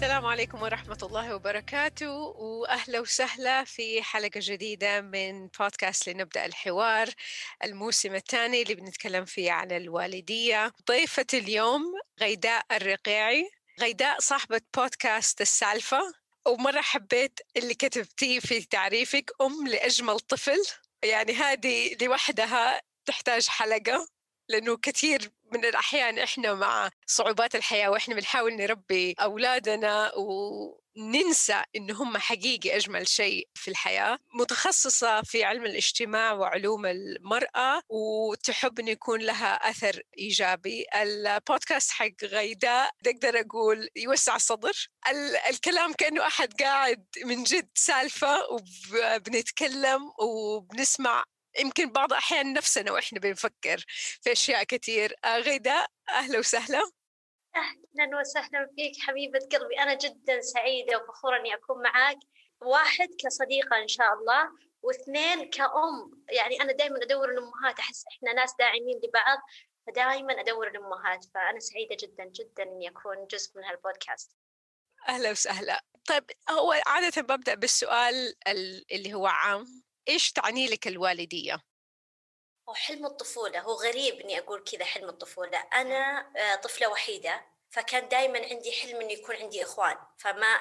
[0.00, 7.08] السلام عليكم ورحمة الله وبركاته وأهلا وسهلا في حلقة جديدة من بودكاست لنبدأ الحوار
[7.64, 10.72] الموسم الثاني اللي بنتكلم فيه عن الوالدية.
[10.88, 11.82] ضيفة اليوم
[12.20, 13.50] غيداء الرقيعي
[13.80, 16.00] غيداء صاحبة بودكاست السالفة
[16.46, 20.62] ومرة حبيت اللي كتبتيه في تعريفك أم لأجمل طفل.
[21.02, 24.06] يعني هذه لوحدها تحتاج حلقة
[24.48, 32.18] لأنه كثير من الأحيان إحنا مع صعوبات الحياة وإحنا بنحاول نربي أولادنا وننسى إن هم
[32.18, 34.18] حقيقي أجمل شيء في الحياة.
[34.34, 40.84] متخصصة في علم الاجتماع وعلوم المرأة وتحب أن يكون لها أثر إيجابي.
[40.96, 44.88] البودكاست حق غيداء أقدر أقول يوسع الصدر
[45.50, 51.24] الكلام كأنه أحد قاعد من جد سالفة وبنتكلم وبنسمع
[51.58, 53.84] يمكن بعض الأحيان نفسنا وإحنا بنفكر
[54.22, 56.90] في أشياء كثير آه، غيداء أهلا وسهلا.
[57.56, 59.78] أهلا وسهلا فيك حبيبة قلبي.
[59.78, 62.18] أنا جدا سعيدة وفخورة إني أكون معاك.
[62.60, 64.50] واحد كصديقة إن شاء الله
[64.82, 66.24] واثنين كأم.
[66.30, 69.38] يعني أنا دائما أدور الأمهات أحس إحنا ناس داعمين لبعض
[69.86, 71.24] فدائما أدور الأمهات.
[71.34, 74.36] فأنا سعيدة جدا جدا إني أكون جزء من هالبودكاست.
[75.08, 75.84] أهلا وسهلا.
[76.06, 78.34] طيب هو عادة ببدأ بالسؤال
[78.92, 79.82] اللي هو عام.
[80.08, 81.60] إيش تعني لك الوالدية؟
[82.68, 85.58] هو حلم الطفولة هو غريب إني أقول كذا حلم الطفولة.
[85.58, 89.96] أنا آه، طفلة وحيدة فكان دائما عندي حلم إنه يكون عندي إخوان.
[90.18, 90.58] فما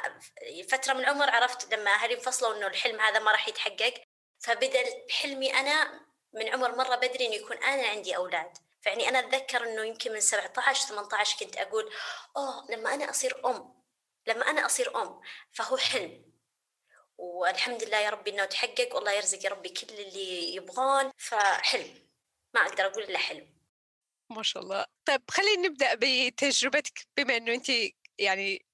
[0.69, 3.93] فترة من العمر عرفت لما أهلي انفصلوا إنه الحلم هذا ما راح يتحقق.
[4.39, 6.01] فبدأ حلمي أنا
[6.33, 8.57] من عمر مرة بدري إنه يكون أنا عندي أولاد.
[8.81, 11.93] فيعني أنا أتذكر إنه يمكن من 17 18 كنت أقول
[12.37, 13.79] أوه لما أنا أصير أم
[14.27, 15.21] لما أنا أصير أم.
[15.51, 16.28] فهو حلم.
[17.19, 22.09] والحمد لله يا ربي إنه تحقق والله يرزق يا ربي كل اللي يبغون فحلم
[22.55, 23.47] ما أقدر أقول إلا حلم
[24.31, 24.85] ما شاء الله.
[25.05, 27.67] طيب خلينا نبدأ بتجربتك بما إنه أنت
[28.19, 28.65] يعني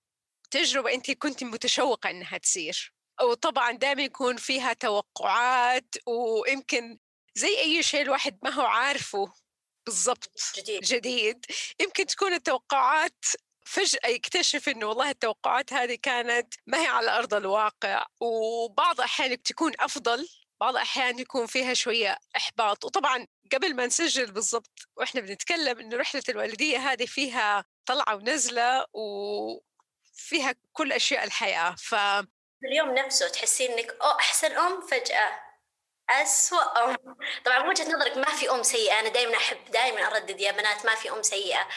[0.52, 2.94] تجربة أنت كنت متشوقة إنها تصير.
[3.22, 7.00] وطبعا دائما يكون فيها توقعات ويمكن
[7.36, 9.34] زي أي شيء الواحد ما هو عارفه
[9.86, 10.32] بالضبط.
[10.56, 10.82] جديد.
[10.82, 11.46] جديد.
[11.82, 13.26] يمكن تكون التوقعات
[13.66, 19.72] فجأة يكتشف إنه والله التوقعات هذه كانت ما هي على أرض الواقع وبعض الأحيان بتكون
[19.80, 20.28] أفضل
[20.60, 22.86] بعض الأحيان يكون فيها شوية إحباط.
[22.86, 30.56] وطبعا قبل ما نسجل بالضبط وإحنا بنتكلم إنه رحلة الوالدية هذه فيها طلعة ونزلة وفيها
[30.74, 31.76] كل أشياء الحياة.
[31.78, 31.96] ف
[32.66, 35.40] اليوم نفسه تحسين إنك أو أحسن أم فجأة.
[36.10, 36.98] أسوأ أم.
[37.46, 39.00] طبعا وجهة نظرك ما في أم سيئة.
[39.00, 41.68] أنا دائما أحب دائما أردد يا بنات ما في أم سيئة.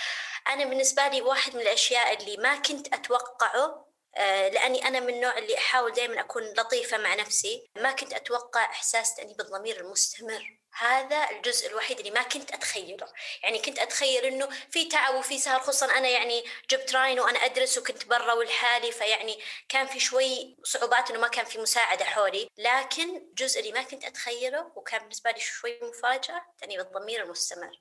[0.49, 5.39] أنا بالنسبة لي واحد من الأشياء اللي ما كنت أتوقعه آه، لأني أنا من النوع
[5.39, 7.71] اللي أحاول دائما أكون لطيفة مع نفسي.
[7.77, 10.59] ما كنت أتوقع إحساس تأنيب الضمير المستمر.
[10.73, 13.07] هذا الجزء الوحيد اللي ما كنت أتخيله.
[13.43, 17.79] يعني كنت أتخيل أنه في تعب وفي سهر خصوصا أنا يعني جبت راين وأنا أدرس
[17.79, 19.39] وكنت برا ولحالي فيعني
[19.69, 22.49] كان في شوي صعوبات أنه ما كان في مساعدة حولي.
[22.59, 27.81] لكن الجزء اللي ما كنت أتخيله وكان بالنسبة لي شوي مفاجأة تأنيب الضمير المستمر.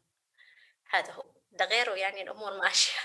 [0.89, 1.36] هذا هو.
[1.57, 2.99] ده غيره يعني الأمور ماشية.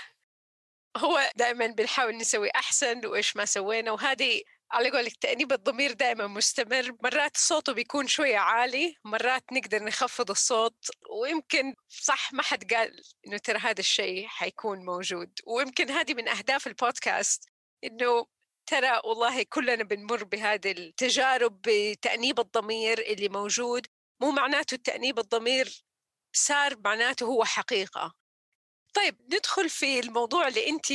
[0.97, 4.41] هو دائما بنحاول نسوي أحسن وإيش ما سوينا وهذه
[4.71, 6.91] على قولك تأنيب الضمير دائما مستمر.
[7.03, 10.87] مرات صوته بيكون شوية عالي مرات نقدر نخفض الصوت
[11.21, 15.39] ويمكن صح ما حد قال إنه ترى هذا الشيء حيكون موجود.
[15.47, 17.49] ويمكن هذه من أهداف البودكاست
[17.83, 18.25] إنه
[18.65, 23.87] ترى والله كلنا بنمر بهذه التجارب بتأنيب الضمير اللي موجود.
[24.21, 25.83] مو معناته التأنيب الضمير
[26.35, 28.22] صار معناته هو حقيقة.
[28.93, 30.85] طيب ندخل في الموضوع اللي أنت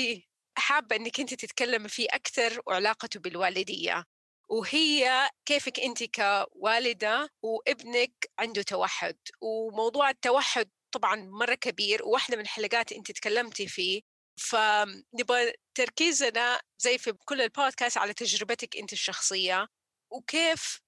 [0.59, 4.05] حابة أنك أنت تتكلمي فيه أكثر وعلاقته بالوالدية
[4.51, 9.17] وهي كيفك أنت كوالدة وابنك عنده توحد.
[9.41, 14.03] وموضوع التوحد طبعا مرة كبير وواحدة من الحلقات أنت تكلمتي فيه.
[14.41, 19.67] فنبغى تركيزنا زي في كل البودكاست على تجربتك أنت الشخصية
[20.13, 20.81] وكيف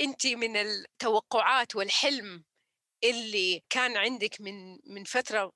[0.00, 2.44] أنت من التوقعات والحلم
[3.04, 5.52] اللي كان عندك من من فترة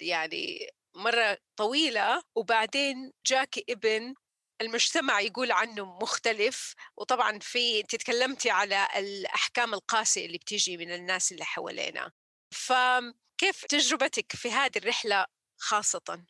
[0.00, 4.14] يعني مرة طويلة وبعدين جاك ابن
[4.60, 11.44] المجتمع يقول عنه مختلف وطبعا في تتكلمتي على الأحكام القاسية اللي بتيجي من الناس اللي
[11.44, 12.12] حوالينا
[12.54, 15.26] فكيف تجربتك في هذه الرحلة
[15.60, 16.24] خاصة؟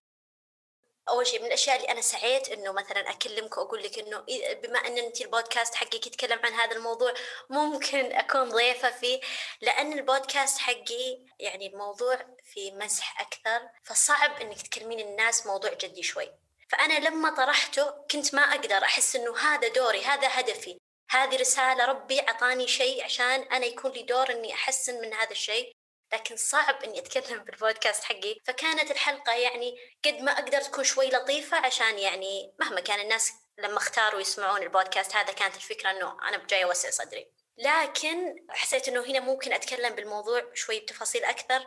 [1.09, 4.25] أول شيء من الأشياء اللي أنا سعيت إنه مثلا أكلمك وأقول لك إنه
[4.63, 7.15] بما إن انت البودكاست حقك يتكلم عن هذا الموضوع
[7.51, 9.21] ممكن أكون ضيفة فيه
[9.61, 16.31] لأن البودكاست حقي يعني الموضوع في مزح أكثر فصعب إنك تكلمين الناس موضوع جدي شوي.
[16.69, 20.79] فأنا لما طرحته كنت ما أقدر أحس إنه هذا دوري هذا هدفي.
[21.11, 25.73] هذه رسالة ربي عطاني شيء عشان أنا يكون لي دور إني أحسن من هذا الشيء.
[26.15, 28.37] لكن صعب إني أتكلم بالبودكاست حقي.
[28.45, 33.77] فكانت الحلقة يعني قد ما أقدر تكون شوي لطيفة عشان يعني مهما كان الناس لما
[33.79, 37.33] اختاروا يسمعون البودكاست هذا كانت الفكرة إنه أنا جاي أوسع صدري.
[37.59, 41.67] لكن حسيت إنه هنا ممكن أتكلم بالموضوع شوي بتفاصيل أكثر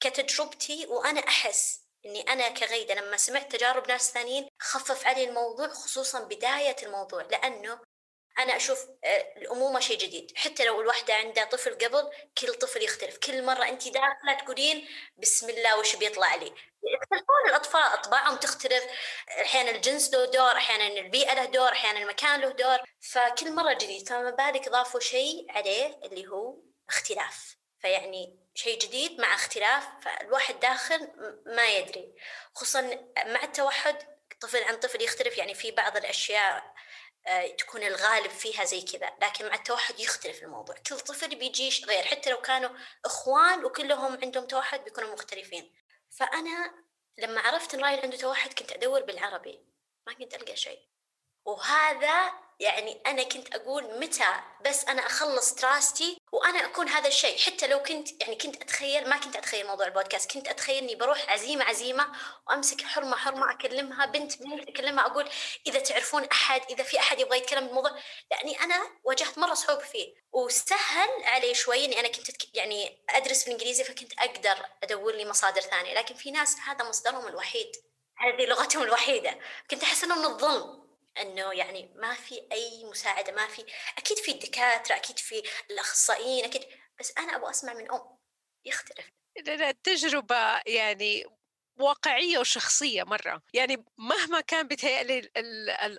[0.00, 6.20] كتجربتي وأنا أحس إني أنا كغيدة لما سمعت تجارب ناس ثانيين خفف علي الموضوع خصوصا
[6.20, 7.22] بداية الموضوع.
[7.22, 7.80] لأنه
[8.38, 10.32] أنا أشوف آه، الامومه شيء جديد.
[10.36, 13.18] حتى لو الوحده عندها طفل قبل كل طفل يختلف.
[13.18, 16.52] كل مرة انت داخلة تقولين بسم الله وش بيطلع لي؟
[16.94, 18.84] يختلفون الأطفال أطباعهم تختلف.
[19.40, 22.78] أحيانا الجنس له دور أحيانا البيئة له دور أحيانا المكان له دور.
[23.00, 24.08] فكل مرة جديد.
[24.08, 26.56] فما بالك ضافوا شيء عليه اللي هو
[26.88, 27.56] اختلاف.
[27.80, 31.08] فيعني شيء جديد مع اختلاف فالواحد داخل
[31.46, 32.14] ما يدري.
[32.54, 32.80] خصوصا
[33.26, 35.38] مع التوحد طفل عن طفل يختلف.
[35.38, 36.74] يعني في بعض الأشياء
[37.58, 39.12] تكون الغالب فيها زي كذا.
[39.22, 40.76] لكن مع التوحد يختلف الموضوع.
[40.76, 42.04] كل طفل بيجي غير.
[42.04, 42.70] حتى لو كانوا
[43.04, 45.74] إخوان وكلهم عندهم توحد بيكونوا مختلفين.
[46.10, 46.74] فأنا
[47.18, 49.64] لما عرفت إن رايل عنده توحد كنت أدور بالعربي.
[50.06, 50.88] ما كنت ألقى شيء.
[51.44, 54.34] وهذا يعني أنا كنت أقول متى
[54.66, 57.38] بس أنا أخلص دراستي وأنا أكون هذا الشيء.
[57.38, 61.30] حتى لو كنت يعني كنت أتخيل ما كنت أتخيل موضوع البودكاست كنت أتخيل إني بروح
[61.30, 62.12] عزيمة عزيمة
[62.48, 65.28] وأمسك حرمة حرمة أكلمها بنت بنت أكلمها أقول
[65.66, 67.98] إذا تعرفون أحد إذا في أحد يبغى يتكلم بالموضوع
[68.30, 70.14] لأني أنا واجهت مرة صعوبة فيه.
[70.32, 75.94] وسهل علي شوي إني أنا كنت يعني أدرس بالإنجليزي فكنت أقدر أدور لي مصادر ثانية.
[75.94, 77.72] لكن في ناس هذا مصدرهم الوحيد.
[78.18, 79.38] هذه لغتهم الوحيدة.
[79.70, 80.77] كنت أحس إنه من الظلم.
[81.22, 83.64] إنه يعني ما في أي مساعدة ما في
[83.98, 86.64] أكيد في الدكاترة أكيد في الأخصائيين أكيد
[87.00, 88.18] بس أنا أبغى أسمع من أم
[88.64, 89.08] يختلف.
[89.48, 91.24] التجربه يعني
[91.78, 93.42] واقعية وشخصية مرة.
[93.54, 95.30] يعني مهما كان بيتهيألي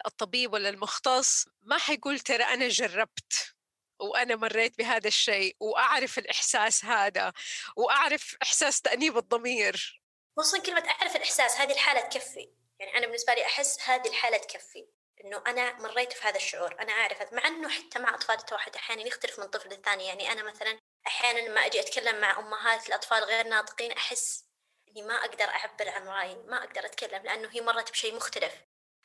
[0.06, 3.56] الطبيب ولا المختص ما حيقول ترى أنا جربت
[4.00, 7.34] وأنا مريت بهذا الشيء وأعرف الإحساس هذا
[7.76, 10.02] وأعرف إحساس تأنيب الضمير.
[10.38, 12.50] خصوصا كلمة أعرف الإحساس هذه الحالة تكفي.
[12.80, 14.88] يعني أنا بالنسبة لي أحس هذه الحالة تكفي.
[15.26, 16.76] إنه أنا مريت في هذا الشعور.
[16.80, 20.08] أنا اعرف مع إنه حتى مع أطفال التوحد أحيانا يختلف من طفل للثاني.
[20.08, 24.46] يعني أنا مثلا أحيانا لما أجي أتكلم مع أمهات الأطفال غير ناطقين أحس
[24.88, 28.54] إني ما أقدر أعبر عن رأيي ما أقدر أتكلم لأنه هي مرت بشيء مختلف.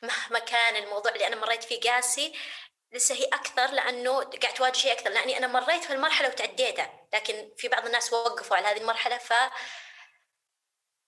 [0.01, 2.39] مهما كان الموضوع اللي أنا مريت فيه قاسي
[2.91, 5.09] لسه هي أكثر لأنه قاعد تواجه شيء أكثر.
[5.09, 9.33] لأني أنا مريت في المرحله وتعديتها لكن في بعض الناس وقفوا على هذه المرحلة ف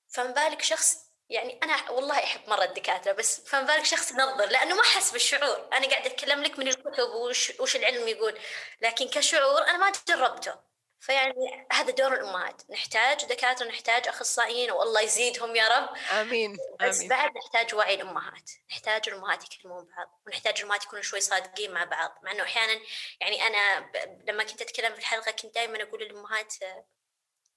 [0.09, 4.75] فما بالك شخص يعني أنا والله أحب مرة الدكاترة بس فما بالك شخص ينظر لأنه
[4.75, 5.67] ما حس بالشعور.
[5.73, 8.39] أنا قاعدة أتكلم لك من الكتب وش, وش العلم يقول
[8.81, 10.67] لكن كشعور أنا ما جربته.
[10.99, 15.89] فيعني هذا دور الأمهات نحتاج دكاترة نحتاج أخصائيين والله يزيدهم يا رب.
[16.11, 17.09] آمين بس آمين.
[17.09, 22.19] بعد نحتاج وعي الأمهات نحتاج الأمهات يكلمون بعض ونحتاج الأمهات يكونوا شوي صادقين مع بعض.
[22.23, 22.81] مع إنه أحيانا
[23.21, 24.21] يعني أنا ب...
[24.29, 26.53] لما كنت أتكلم في الحلقة كنت دائما أقول للأمهات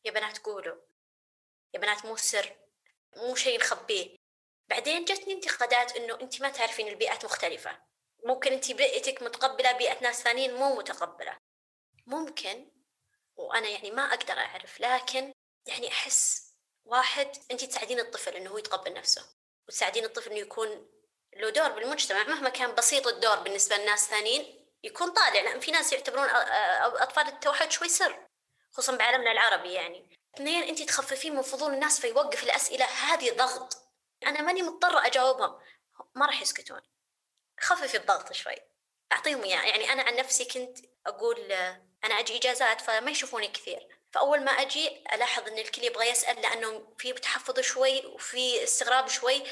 [0.04, 0.76] يا بنات قولوا
[1.74, 2.56] يا بنات مو سر
[3.16, 4.16] مو شيء نخبيه.
[4.68, 7.78] بعدين جتني انتقادات إنه انت ما تعرفين البيئات مختلفة.
[8.24, 11.36] ممكن انت بيئتك متقبلة بيئة ناس ثانيين مو متقبلة.
[12.06, 12.70] ممكن
[13.36, 15.32] وأنا يعني ما أقدر أعرف لكن
[15.66, 16.52] يعني أحس
[16.84, 19.26] واحد انت تساعدين الطفل إنه هو يتقبل نفسه
[19.68, 20.90] وتساعدين الطفل إنه يكون
[21.36, 22.22] له دور بالمجتمع.
[22.22, 27.70] مهما كان بسيط الدور بالنسبة لناس ثانيين يكون طالع لأن في ناس يعتبرون أطفال التوحد
[27.70, 28.26] شوي سر
[28.72, 30.19] خصوصا بعالمنا العربي يعني.
[30.34, 32.84] اثنين انت تخففين من فضول الناس فيوقف الأسئلة.
[32.84, 33.76] هذه ضغط.
[34.26, 35.60] أنا ماني مضطرة اجاوبهم
[36.14, 36.80] ما راح يسكتون.
[37.60, 38.56] خففي الضغط شوي.
[39.12, 39.62] أعطيهم إياه.
[39.62, 41.52] يعني أنا عن نفسي كنت أقول
[42.04, 43.88] أنا أجي إجازات فما يشوفوني كثير.
[44.12, 49.42] فأول ما أجي ألاحظ إن الكل يبغى يسأل لأنه في تحفظ شوي وفي استغراب شوي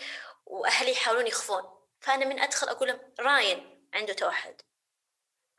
[0.47, 1.62] وأهلي يحاولون يخفون.
[2.00, 4.62] فأنا من أدخل أقول لهم راين عنده توحد.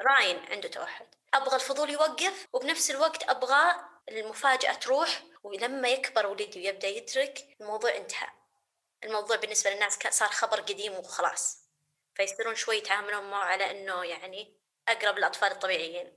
[0.02, 1.16] راين عنده توحد.
[1.34, 8.30] أبغى الفضول يوقف وبنفس الوقت أبغى المفاجأة تروح ولما يكبر ولدي ويبدأ يدرك الموضوع انتهى.
[9.04, 11.70] الموضوع بالنسبة للناس صار خبر قديم وخلاص.
[12.16, 16.14] فيصيرون شوي يتعاملون معه على إنه يعني أقرب للأطفال الطبيعيين.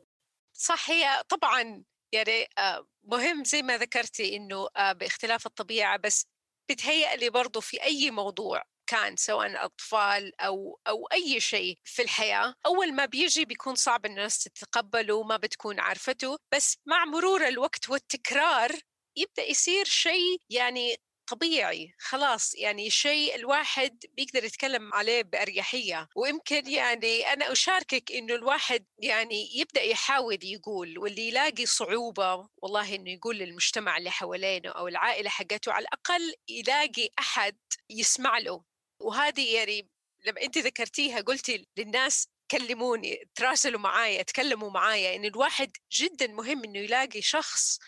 [0.53, 6.27] صح هي طبعا يعني آه، مهم زي ما ذكرتي إنه آه، باختلاف الطبيعة بس
[6.71, 12.55] بتهيأ لي برضه في أي موضوع كان سواء أطفال أو أو أي شيء في الحياة
[12.67, 18.73] أول ما بيجي بيكون صعب الناس تتقبله وما بتكون عارفته بس مع مرور الوقت والتكرار
[19.17, 20.97] يبدأ يصير شيء يعني
[21.27, 26.09] طبيعي خلاص يعني شيء الواحد بيقدر يتكلم عليه بأريحية.
[26.17, 33.11] ويمكن يعني أنا أشاركك إنه الواحد يعني يبدأ يحاول يقول واللي يلاقي صعوبة والله إنه
[33.11, 37.57] يقول للمجتمع اللي حوالينه أو العائلة حقته على الأقل يلاقي أحد
[37.91, 38.72] يسمع له.
[39.03, 39.89] وهذه يعني
[40.27, 46.79] لما أنت ذكرتيها قلتي للناس كلموني تراسلوا معايا تكلموا معايا إن الواحد جدا مهم إنه
[46.79, 47.79] يلاقي شخص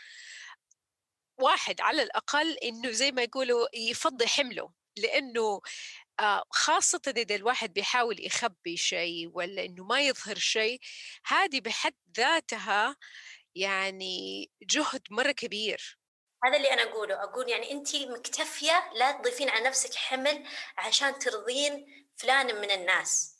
[1.38, 5.61] واحد على الأقل إنه زي ما يقولوا يفضي حمله لأنه
[6.21, 10.80] آه، خاصة إذا الواحد بيحاول يخبي شيء ولا إنه ما يظهر شيء
[11.26, 12.97] هذه بحد ذاتها
[13.54, 15.99] يعني جهد مرة كبير.
[16.45, 17.23] هذا اللي أنا أقوله.
[17.23, 20.47] أقول يعني أنت مكتفية لا تضيفين على نفسك حمل
[20.79, 21.87] عشان ترضين
[22.17, 23.35] فلان من الناس.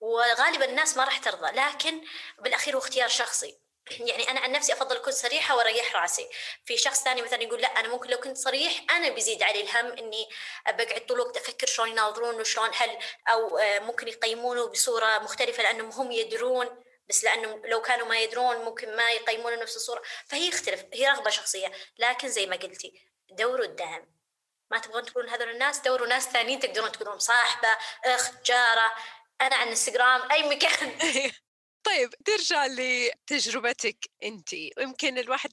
[0.00, 2.00] وغالبا الناس ما راح ترضى لكن
[2.38, 3.58] بالأخير هو اختيار شخصي.
[4.08, 6.28] يعني أنا عن نفسي أفضل أكون صريحة وأريح رأسي.
[6.64, 9.86] في شخص ثاني مثلا يقول لا أنا ممكن لو كنت صريح أنا بيزيد علي الهم
[9.86, 10.28] إني
[10.68, 12.98] بقعد طول الوقت أفكر شلون يناظرون وشلون هل
[13.28, 18.56] أو آه، ممكن يقيمونه بصورة مختلفة لأنهم هم يدرون بس لأنه لو كانوا ما يدرون
[18.56, 20.02] ممكن ما يقيمونه نفس الصورة.
[20.26, 21.72] فهي يختلف هي رغبة شخصية.
[21.98, 24.14] لكن زي ما قلتي دوروا الدعم.
[24.70, 27.68] ما تبغون تقولون هذول الناس دوروا ناس ثانيين تقدرون تقولون صاحبة
[28.04, 28.92] أخت جارة.
[29.40, 30.98] أنا عن انستغرام أي مكان.
[31.86, 34.54] طيب ترجع لتجربتك انت.
[34.78, 35.50] ويمكن الواحد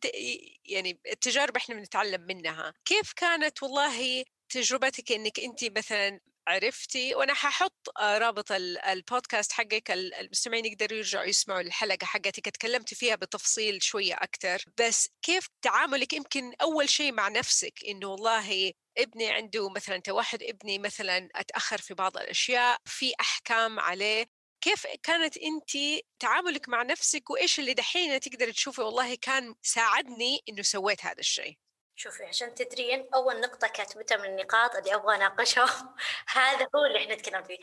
[0.65, 2.74] يعني التجارب إحنا بنتعلم منها.
[2.86, 10.98] كيف كانت والله تجربتك إنك انت مثلا عرفتي وأنا ححط رابط البودكاست حقك المستمعين يقدروا
[10.98, 12.46] يرجعوا يسمعوا الحلقة حقتك.
[12.50, 18.72] تكلمتي فيها بتفصيل شوية أكثر بس كيف تعاملك؟ يمكن أول شيء مع نفسك إنه والله
[18.98, 24.26] ابني عنده مثلا توحد ابني مثلا أتأخر في بعض الأشياء في أحكام عليه.
[24.64, 30.62] كيف كانت أنت تعاملك مع نفسك؟ وإيش اللي دحين تقدر تشوفي والله كان ساعدني إنه
[30.62, 31.58] سويت هذا الشيء
[32.01, 35.96] شوفي عشان تدرين أول نقطة كاتبتها من النقاط اللي أبغى أناقشها
[36.36, 37.58] هذا هو اللي إحنا نتكلم فيه.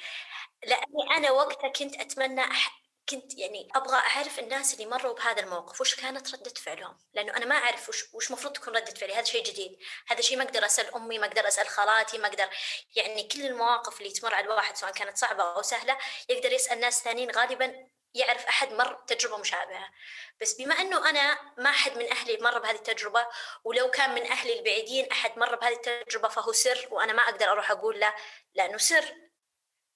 [0.67, 2.43] لأني أنا وقتها كنت أتمنى
[3.09, 6.99] كنت يعني أبغى أعرف الناس اللي مروا بهذا الموقف وش كانت ردة فعلهم.
[7.15, 9.79] لأنه أنا ما أعرف وش وش المفروض تكون ردة فعلي هذا شيء جديد.
[10.09, 12.49] هذا شيء ما أقدر أسأل أمي ما أقدر أسأل خالاتي ما أقدر.
[12.97, 17.03] يعني كل المواقف اللي تمر على الواحد سواء كانت صعبة أو سهلة يقدر يسأل ناس
[17.03, 19.91] ثانيين غالبا يعرف أحد مر تجربة مشابهة.
[20.41, 23.27] بس بما إنه أنا ما أحد من أهلي مر بهذه التجربة
[23.65, 27.71] ولو كان من أهلي البعيدين أحد مر بهذه التجربة فهو سر وأنا ما أقدر أروح
[27.71, 28.15] أقول له
[28.55, 29.15] لأنه سر.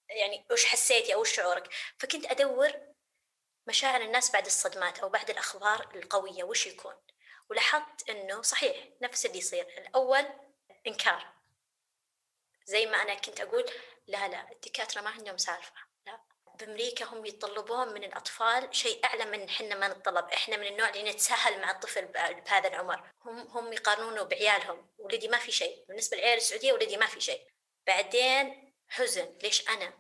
[0.09, 2.73] يعني وش حسيتي أو وش شعورك؟ فكنت أدور
[3.66, 6.95] مشاعر الناس بعد الصدمات أو بعد الأخبار القوية وش يكون؟
[7.50, 9.66] ولاحظت أنه صحيح نفس اللي يصير.
[9.78, 10.25] الأول
[10.87, 11.33] إنكار.
[12.64, 13.71] زي ما أنا كنت أقول
[14.07, 15.91] لا لا الدكاترة ما عندهم سالفة.
[16.61, 20.25] لا بأمريكا هم يتطلبون من الأطفال شيء أعلى من حنا ما نتطلب.
[20.25, 23.11] إحنا من النوع اللي نتساهل مع الطفل بهذا العمر.
[23.25, 24.90] هم هم يقارنونه بعيالهم.
[24.99, 25.85] ولدي ما في شيء.
[25.88, 27.47] بالنسبة للعيال السعودية ولدي ما في شيء.
[27.87, 29.38] بعدين حزن.
[29.42, 29.92] ليش أنا؟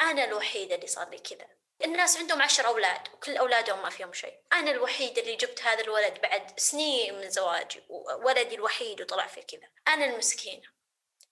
[0.00, 1.48] أنا الوحيدة اللي صار لي كذا.
[1.84, 4.40] الناس عندهم عشر أولاد وكل أولادهم ما فيهم شيء.
[4.52, 9.68] أنا الوحيدة اللي جبت هذا الولد بعد سنين من زواجي وولدي الوحيد وطلع في كذا.
[9.88, 10.68] أنا المسكينة.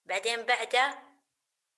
[0.04, 0.98] بعدين بعده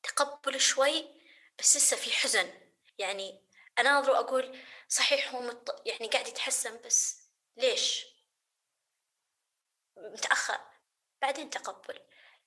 [0.02, 1.19] تقبل شوي
[1.60, 2.52] بس لسه في حزن.
[2.98, 3.42] يعني
[3.78, 5.82] أناظر وأقول صحيح هو مت...
[5.86, 7.22] يعني قاعد يتحسن بس
[7.56, 8.06] ليش؟
[9.96, 10.60] متأخر.
[11.22, 12.00] بعدين تقبل.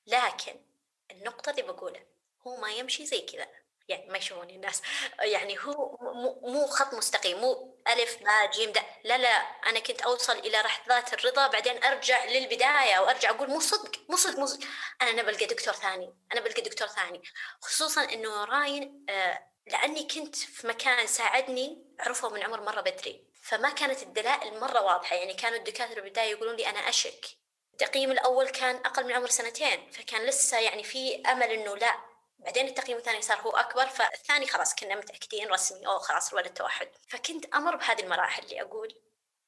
[0.07, 0.65] لكن
[1.11, 2.05] النقطة اللي بقولها
[2.47, 3.47] هو ما يمشي زي كذا.
[3.87, 4.81] يعني ما يشوفوني الناس.
[5.19, 5.97] يعني هو
[6.41, 9.37] مو خط مستقيم مو ألف باء جيم دا لا لا
[9.69, 14.39] أنا كنت أوصل إلى لحظات الرضا بعدين أرجع للبداية وأرجع أقول مو صدق مو صدق
[14.39, 14.67] مو صدق.
[15.01, 17.23] أنا بلقى دكتور ثاني أنا بلقى دكتور ثاني.
[17.61, 23.27] خصوصا إنه راين آه لأني كنت في مكان ساعدني عرفوا من عمر مرة بدري.
[23.43, 25.15] فما كانت الدلائل مرة واضحة.
[25.15, 27.25] يعني كانوا الدكاترة بالبداية يقولون لي أنا أشك.
[27.73, 32.12] التقييم الأول كان أقل من عمر سنتين فكان لسه يعني في أمل إنه لا
[32.43, 36.89] بعدين التقييم الثاني صار هو أكبر فالثاني خلاص كنا متأكدين رسمي أو خلاص الولد توحد.
[37.09, 38.95] فكنت أمر بهذه المراحل اللي أقول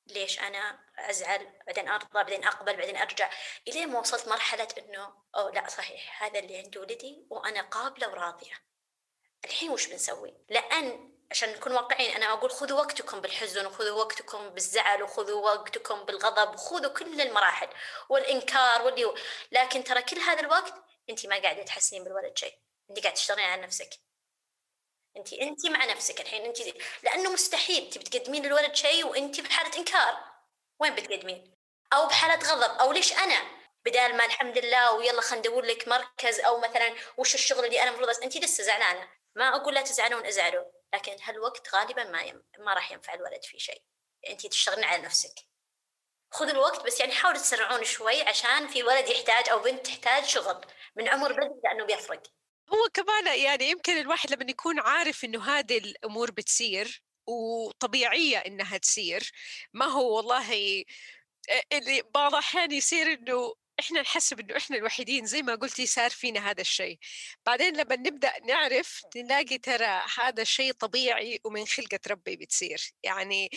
[0.08, 3.30] ليش أنا أزعل بعدين أرضى بعدين أقبل بعدين أرجع
[3.68, 8.54] إلين ما وصلت مرحلة إنه أو لا صحيح هذا اللي عند ولدي وأنا قابلة وراضية.
[9.46, 15.04] الحين وش بنسوي؟ لأن عشان نكون واقعيين أنا أقول خذوا وقتكم بالحزن وخذوا وقتكم بالزعل
[15.04, 17.68] وخذوا وقتكم بالغضب وخذوا كل المراحل
[18.10, 19.14] والإنكار واللي
[19.52, 20.74] لكن ترى كل هذا الوقت
[21.10, 22.65] أنت ما قاعدة تحسنين بالولد شيء.
[22.90, 23.90] أنت قاعدة تشتغلين على نفسك.
[25.18, 26.58] أنت أنت مع نفسك الحين أنت
[27.04, 30.36] لأنه مستحيل تبي تقدمين للولد شيء وأنت بحالة إنكار.
[30.80, 31.56] وين بتقدمين؟
[31.94, 32.80] أو بحالة غضب.
[32.80, 37.36] أو ليش أنا؟ بدال ما الحمد لله ويلا خلينا ندور لك مركز أو مثلا وش
[37.36, 39.10] الشغل اللي أنا المفروض انت لسه زعلانة.
[39.36, 40.66] ما أقول لا تزعلون ازعلوا.
[40.94, 42.44] لكن هالوقت غالبا ما يم...
[42.60, 43.84] ما راح ينفع الولد في شيء.
[44.30, 45.36] انت تشتغلين على نفسك.
[46.32, 50.66] خذوا الوقت بس يعني حاولوا تسرعون شوي عشان في ولد يحتاج أو بنت تحتاج شغل
[50.96, 52.24] من عمر بدري لأنه بيفرق.
[52.74, 59.32] هو كمان يعني يمكن الواحد لما يكون عارف إنه هذه الأمور بتصير وطبيعية إنها تصير
[59.74, 60.84] ما هو والله
[61.74, 66.50] اللي بعض الأحيان يصير إنه إحنا نحسب إنه إحنا الوحيدين زي ما قلتي صار فينا
[66.52, 67.00] هذا الشيء.
[67.46, 72.94] بعدين لما نبدأ نعرف نلاقي ترى هذا الشيء طبيعي ومن خلقة ربي بتصير.
[73.04, 73.50] يعني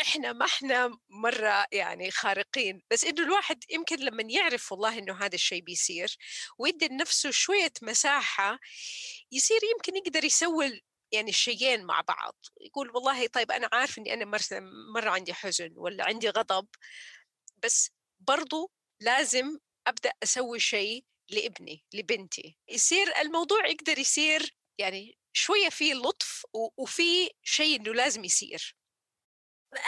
[0.00, 5.34] إحنا ما إحنا مرة يعني خارقين بس إنه الواحد يمكن لما يعرف والله إنه هذا
[5.34, 6.16] الشيء بيصير
[6.58, 8.58] ويدي لنفسه شوية مساحة
[9.32, 12.36] يصير يمكن يقدر يسوي يعني الشيئين مع بعض.
[12.60, 14.60] يقول والله طيب أنا عارف إني أنا مره
[14.94, 16.68] مرة عندي حزن ولا عندي غضب
[17.62, 17.90] بس
[18.20, 22.56] برضو لازم أبدأ أسوي شيء لابني لبنتي.
[22.68, 28.76] يصير الموضوع يقدر يصير يعني شوية في لطف وفي شيء إنه لازم يصير.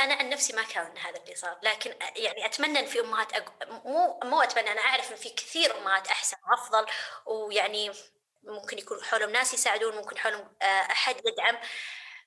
[0.01, 3.69] أنا عن نفسي ما كان هذا اللي صار لكن يعني أتمنى إن في أمهات أق...
[3.87, 6.87] مو مو أتمنى أنا أعرف إن في كثير أمهات أحسن وأفضل
[7.27, 7.91] ويعني
[8.43, 11.59] ممكن يكون حولهم ناس يساعدون ممكن حولهم أحد يدعم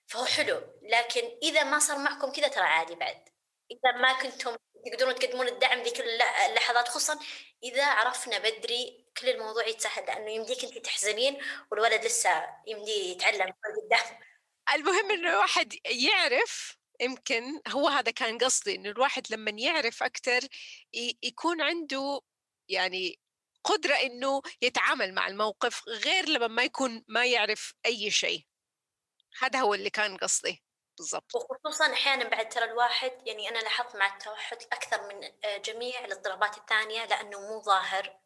[0.08, 0.62] فهو حلو.
[0.82, 3.30] لكن إذا ما صار معكم كذا ترى عادي بعد.
[3.72, 6.00] إذا ما كنتم تقدرون تقدمون الدعم ذيك
[6.50, 7.20] اللحظات خصوصا
[7.64, 11.38] إذا عرفنا بدري كل الموضوع يتسهل لأنه يمديك أنت تحزنين
[11.72, 13.54] والولد لسه يمديه يتعلم
[13.86, 14.20] قدام
[14.76, 20.40] المهم إنه الواحد يعرف يمكن هو هذا كان قصدي إنه الواحد لما يعرف أكثر
[21.24, 22.22] يكون عنده
[22.70, 23.20] يعني
[23.64, 28.46] قدرة إنه يتعامل مع الموقف غير لما ما يكون ما يعرف أي شيء.
[29.40, 30.65] هذا هو اللي كان قصدي.
[30.98, 31.36] بالضبط.
[31.36, 36.58] وخصوصا أحيانا بعد ترى الواحد يعني أنا لاحظت مع التوحد أكثر من آه، جميع الاضطرابات
[36.58, 38.20] الثانية لأنه مو ظاهر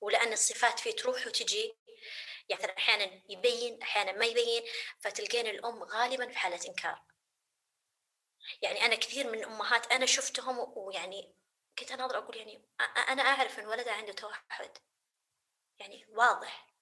[0.00, 1.78] ولأن الصفات فيه تروح وتجي.
[2.48, 4.62] يعني أحيانا يبين أحيانا ما يبين
[5.00, 7.02] فتلقين الأم غالبا في حالة إنكار.
[8.62, 11.34] يعني أنا كثير من الأمهات أنا شفتهم ويعني
[11.78, 12.64] كنت أناظر أقول يعني
[13.08, 14.78] أنا أعرف إن ولدها عنده توحد.
[15.78, 16.73] يعني واضح.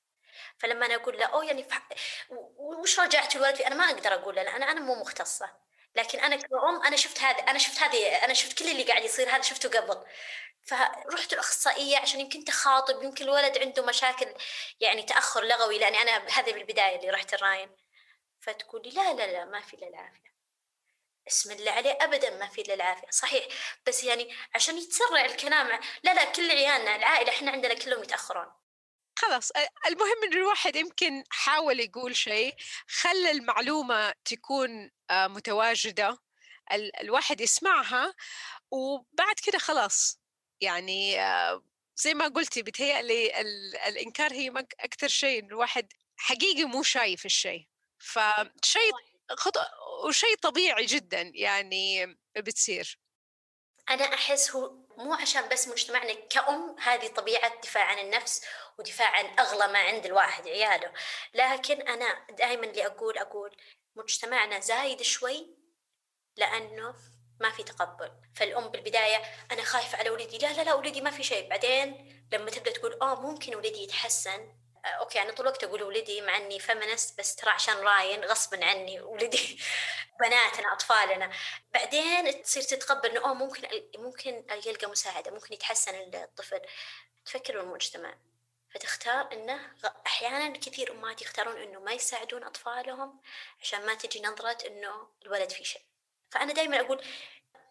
[0.59, 1.67] فلما أنا أقول له أو يعني.
[2.59, 5.51] وش رجعت الولد أنا ما أقدر أقول له أنا أنا مو مختصة.
[5.95, 9.29] لكن أنا كأم أنا شفت هذا أنا شفت هذه أنا شفت كل اللي قاعد يصير
[9.31, 10.05] هذا شفته قبل.
[10.63, 14.35] فرحت الأخصائية عشان يمكن تخاطب يمكن الولد عنده مشاكل
[14.81, 17.77] يعني تأخر لغوي لأني أنا هذا بالبداية اللي رحت الراين.
[18.41, 20.33] فتقولي لا لا لا ما في إلا العافية.
[21.29, 23.11] اسم الله عليه ابدا ما في إلا العافية.
[23.11, 23.47] صحيح.
[23.87, 28.62] بس يعني عشان يتسرع الكلام لا لا كل عيالنا العائلة إحنا عندنا كلهم يتأخرون.
[29.23, 29.51] خلاص
[29.87, 32.55] المهم إن الواحد يمكن حاول يقول شيء
[32.89, 36.19] خلى المعلومة تكون متواجدة
[37.01, 38.15] الواحد يسمعها
[38.71, 40.21] وبعد كده خلاص.
[40.61, 41.17] يعني
[41.97, 43.41] زي ما قلتي بتهيألي
[43.89, 44.49] الإنكار هي
[44.81, 47.69] أكثر شيء الواحد حقيقي مو شايف الشيء.
[47.99, 48.93] فشيء
[49.31, 49.67] خطأ
[50.05, 52.99] وشيء طبيعي جدا يعني بتصير.
[53.91, 58.45] أنا أحس هو مو عشان بس مجتمعنا كأم هذه طبيعة دفاع عن النفس
[58.79, 60.93] ودفاع عن أغلى ما عند الواحد عياله.
[61.35, 63.57] لكن أنا دائما اللي أقول أقول
[63.97, 65.57] مجتمعنا زايد شوي
[66.37, 66.95] لأنه
[67.41, 68.11] ما في تقبل.
[68.37, 71.49] فالأم بالبداية أنا خايفة على ولدي لا لا لا ولدي ما في شيء.
[71.49, 76.37] بعدين لما تبدأ تقول آه ممكن ولدي يتحسن OK أنا طول الوقت أقول ولدي مع
[76.37, 79.59] إني feminist بس ترى عشان راين غصبا عني ولدي
[80.21, 81.31] بناتنا أطفالنا.
[81.75, 83.69] بعدين تصير تتقبل إنه أوه ممكن
[83.99, 86.61] ممكن يلقى مساعدة ممكن يتحسن الطفل.
[87.25, 88.15] تفكر بالمجتمع.
[88.71, 89.61] فتختار إنه
[90.07, 93.21] أحيانا كثير أمهات يختارون إنه ما يساعدون أطفالهم
[93.61, 95.83] عشان ما تجي نظرة إنه الولد في شيء.
[96.31, 97.05] فأنا دائما أقول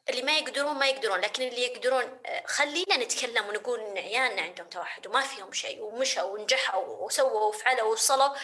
[0.09, 4.69] اللي ما يقدرون ما يقدرون لكن اللي يقدرون آه، خلينا نتكلم ونقول إن عيالنا عندهم
[4.69, 8.35] توحد وما فيهم شيء ومشوا ونجحوا وسووا وفعلوا ووصلوا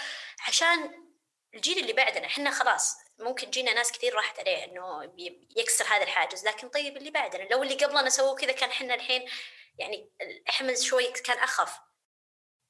[0.47, 1.07] عشان
[1.53, 2.25] الجيل اللي بعدنا.
[2.25, 5.13] إحنا خلاص ممكن جينا ناس كثير راحت عليه إنه
[5.55, 9.29] يكسر هذا الحاجز لكن طيب اللي بعدنا؟ لو اللي قبلنا سووا كذا كان إحنا الحين
[9.77, 11.79] يعني الحمل شوي كان أخف.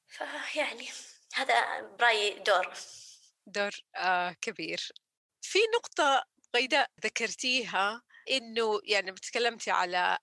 [0.08, 0.88] فيعني
[1.34, 2.72] هذا برأيي دور.
[3.46, 4.92] دور آه كبير.
[5.42, 6.24] في نقطة
[6.56, 8.02] غيداء ذكرتيها.
[8.30, 10.18] إنه يعني تكلمتي على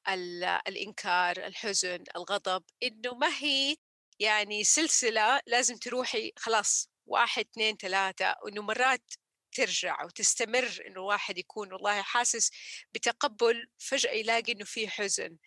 [0.67, 3.75] الإنكار الحزن الغضب إنه ما هي
[4.19, 9.13] يعني سلسلة لازم تروحي خلاص واحد اثنين ثلاثة وإنه مرات
[9.51, 12.51] ترجع وتستمر إنه الواحد يكون والله حاسس
[12.93, 15.37] بتقبل فجأة يلاقي إنه في حزن.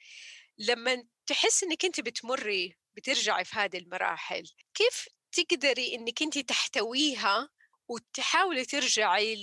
[0.59, 4.43] لما تحس إنك أنت بتمري بترجعي في هذه المراحل
[4.75, 7.49] كيف تقدري إنك أنت تحتويها
[7.89, 9.35] وتحاولي ترجعي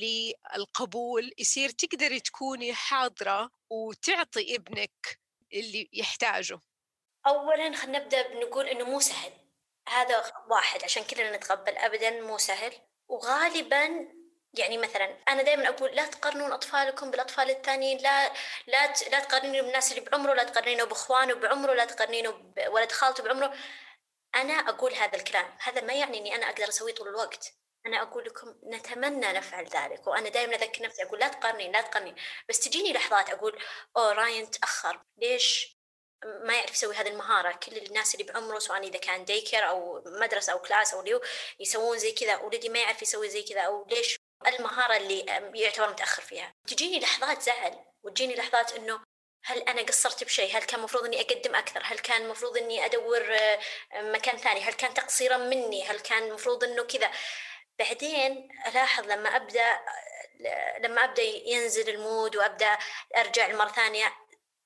[0.55, 5.19] للقبول يصير تقدري تكوني حاضرة وتعطي ابنك
[5.53, 6.59] اللي يحتاجه.
[7.27, 9.31] أولا خلينا نبدأ بنقول إنه مو سهل.
[9.89, 12.73] هذا واحد عشان كلنا نتقبل أبدا مو سهل.
[13.07, 14.07] وغالبا
[14.53, 18.33] يعني مثلا أنا دائما أقول لا تقارنون أطفالكم بالأطفال الثانيين لا
[18.67, 23.53] لا لا تقارنينه بالناس اللي بعمره لا تقارنينه بإخوانه بعمره لا تقارنينه بولد خالته بعمره.
[24.35, 25.57] أنا أقول هذا الكلام.
[25.59, 27.53] هذا ما يعني إني أنا أقدر أسويه طول الوقت.
[27.85, 32.15] أنا أقول لكم نتمنى نفعل ذلك وأنا دائما أذكر نفسي أقول لا تقارنين لا تقارنين
[32.49, 33.59] بس تجيني لحظات أقول
[33.97, 35.75] أوه راين تأخر ليش
[36.25, 40.53] ما يعرف يسوي هذه المهارة؟ كل الناس اللي بعمره سواء إذا كان daycare أو مدرسة
[40.53, 41.21] أو class أو ليو
[41.59, 44.17] يسوون زي كذا ولدي ما يعرف يسوي زي كذا أو ليش
[44.47, 45.19] المهارة اللي
[45.55, 49.01] يعتبر متأخر فيها؟ تجيني لحظات زعل وتجيني لحظات إنه
[49.45, 53.35] هل أنا قصرت بشيء؟ هل كان المفروض إني أقدم أكثر؟ هل كان المفروض إني أدور
[53.35, 53.59] آه،
[53.93, 57.11] مكان ثاني؟ هل كان تقصيرا مني؟ هل كان المفروض إنه كذا؟
[57.79, 59.79] بعدين ألاحظ لما أبدأ
[60.79, 62.77] لما أبدأ ينزل المود وأبدأ
[63.17, 64.13] أرجع مرة ثانية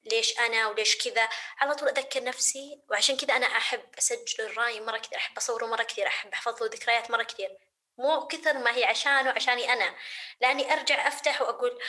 [0.06, 4.98] ليش أنا وليش كذا على طول أذكر نفسي وعشان كذا أنا أحب أسجل الرأي مرة
[4.98, 7.58] كثير أحب أصوره مرة كثير أحب أحفظ له ذكريات مرة كثير.
[8.00, 9.96] مو كثر ما هي عشانه عشاني أنا.
[10.42, 11.80] لأني أرجع أفتح وأقول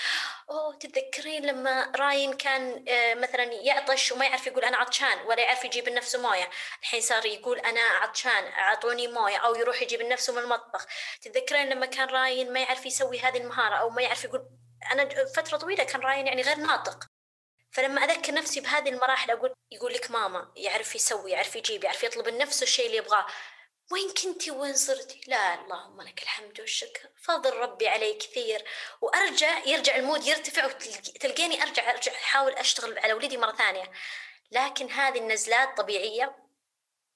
[0.51, 5.65] أوه تتذكرين لما راين كان آه، مثلا يعطش وما يعرف يقول أنا عطشان ولا يعرف
[5.65, 6.51] يجيب لنفسه موية؟
[6.83, 10.87] الحين صار يقول أنا عطشان أعطوني موية أو يروح يجيب لنفسه من المطبخ.
[11.23, 14.43] تتذكرين لما كان راين ما يعرف يسوي هذه المهارة أو ما يعرف يقول
[14.93, 17.07] أنا فترة طويلة كان راين يعني غير ناطق.
[17.73, 22.29] فلما أذكر نفسي بهذه المراحل أقول يقول لك ماما يعرف يسوي يعرف يجيب يعرف يطلب
[22.29, 23.27] نفسه الشيء اللي يبغاه.
[23.93, 27.09] وين كنتي وين صرتي لا اللهم لك الحمد والشكر.
[27.23, 28.65] فضل ربي علي كثير.
[29.01, 33.93] وأرجع يرجع المود يرتفع وتلقيني أرجع أرجع أحاول أشتغل على ولدي مرة ثانية.
[34.51, 36.37] لكن هذه النزلات طبيعية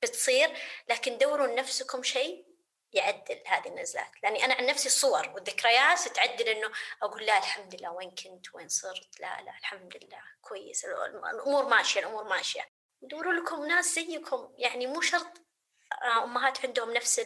[0.03, 0.57] بتصير
[0.89, 2.47] لكن دوروا لنفسكم شيء
[2.93, 4.11] يعدل هذه النزلات.
[4.23, 8.69] لأني أنا عن نفسي الصور والذكريات تعدل إنه أقول لا الحمد لله وين كنت؟ وين
[8.69, 10.85] صرت؟ لا لا الحمد لله كويس.
[10.85, 12.69] الأمور ماشية الأمور ماشية.
[13.03, 14.55] دوروا لكم ناس زيكم.
[14.59, 15.44] يعني مو شرط
[16.25, 17.19] أمهات عندهم نفس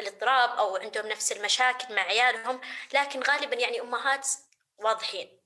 [0.00, 2.60] الاضطراب أو عندهم نفس المشاكل مع عيالهم
[2.94, 4.28] لكن غالبا يعني أمهات
[4.78, 5.40] واضحين.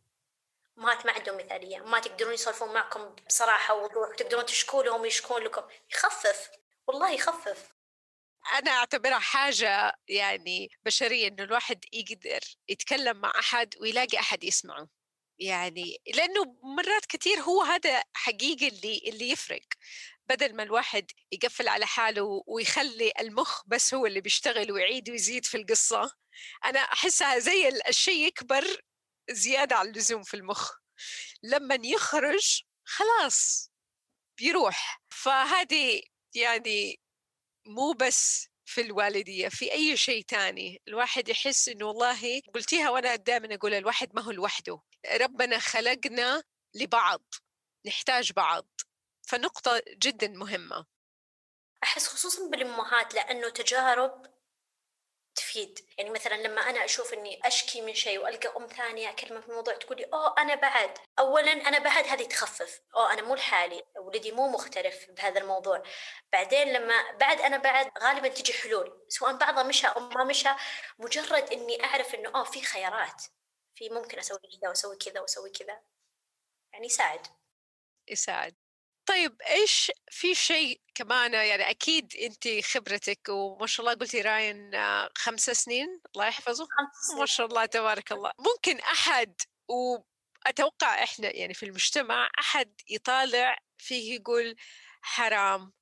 [0.78, 5.62] أمهات ما عندهم مثالية امهات يقدرون يسولفون معكم بصراحة ووضوح وتقدرون تشكوا لهم ويشكون لكم.
[5.92, 6.50] يخفف
[6.86, 7.72] والله يخفف.
[8.52, 14.88] أنا أعتبرها حاجة يعني بشرية إنه الواحد يقدر يتكلم مع أحد ويلاقي أحد يسمعه.
[15.38, 19.62] يعني لأنه مرات كثير هو هذا حقيقي اللي اللي يفرق.
[20.28, 25.56] بدل ما الواحد يقفل على حاله ويخلي المخ بس هو اللي بيشتغل ويعيد ويزيد في
[25.56, 26.10] القصة
[26.64, 28.64] أنا أحسها زي الشيء يكبر
[29.30, 30.72] زيادة على اللزوم في المخ.
[31.42, 33.70] لما يخرج خلاص
[34.38, 35.02] بيروح.
[35.10, 36.02] فهذه
[36.34, 37.00] يعني
[37.66, 40.82] مو بس في الوالدية في أي شيء تاني.
[40.88, 44.80] الواحد يحس إنه والله قلتيها وأنا دائما أقول الواحد ما هو لوحده.
[45.20, 46.42] ربنا خلقنا
[46.74, 47.24] لبعض
[47.86, 48.68] نحتاج بعض.
[49.28, 50.86] فنقطة جدا مهمة.
[51.82, 54.26] أحس خصوصا بالأمهات لأنه تجارب
[55.34, 55.78] تفيد.
[55.98, 59.74] يعني مثلا لما أنا أشوف إني أشكي من شيء وألقى أم ثانية أكلمها في الموضوع
[59.74, 60.98] تقولي أوه أنا بعد.
[61.18, 62.80] اولا أنا بعد هذه تخفف.
[62.96, 63.84] أوه أنا مو لحالي.
[63.96, 65.82] ولدي مو مختلف بهذا الموضوع.
[66.32, 69.04] بعدين لما بعد أنا بعد غالبا تجي حلول.
[69.08, 70.48] سواء بعضها مشى أو ما مشى
[70.98, 73.22] مجرد إني أعرف إنه أوه في خيارات.
[73.74, 75.82] في ممكن أسوي كذا وأسوي كذا وأسوي كذا.
[76.72, 77.26] يعني يساعد.
[78.08, 78.67] يساعد.
[79.08, 85.10] طيب إيش في شيء كمان يعني أكيد انت خبرتك وما شاء الله قلتي راين آه،
[85.14, 86.68] خمس سنين الله يحفظه
[87.18, 88.32] ما شاء الله تبارك الله.
[88.38, 89.34] ممكن أحد
[89.68, 94.56] وأتوقع إحنا يعني في المجتمع أحد يطالع فيه يقول
[95.02, 95.72] حرام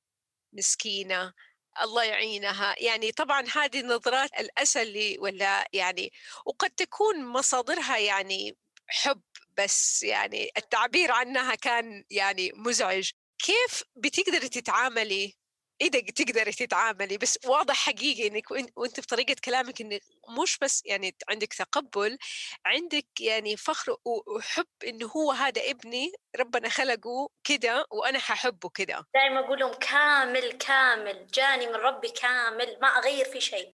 [0.53, 1.33] مسكينة
[1.81, 2.75] الله يعينها.
[2.77, 6.11] يعني طبعا هذه نظرات الأسى اللي ولا يعني
[6.45, 9.21] وقد تكون مصادرها يعني حب
[9.57, 13.11] بس يعني التعبير عنها كان يعني مزعج.
[13.39, 15.37] كيف بتقدري تتعاملي؟
[15.81, 20.01] إذا تقدري تتعاملي بس واضح حقيقي إنك وإنت بطريقة كلامك إنك
[20.41, 22.17] مش بس يعني عندك تقبل
[22.65, 29.05] عندك يعني فخر وحب إنه هو هذا ابني ربنا خلقه كده وأنا ححبه كده.
[29.13, 33.73] دائما أقول لهم كامل كامل جاني من ربي كامل ما أغير في شيء.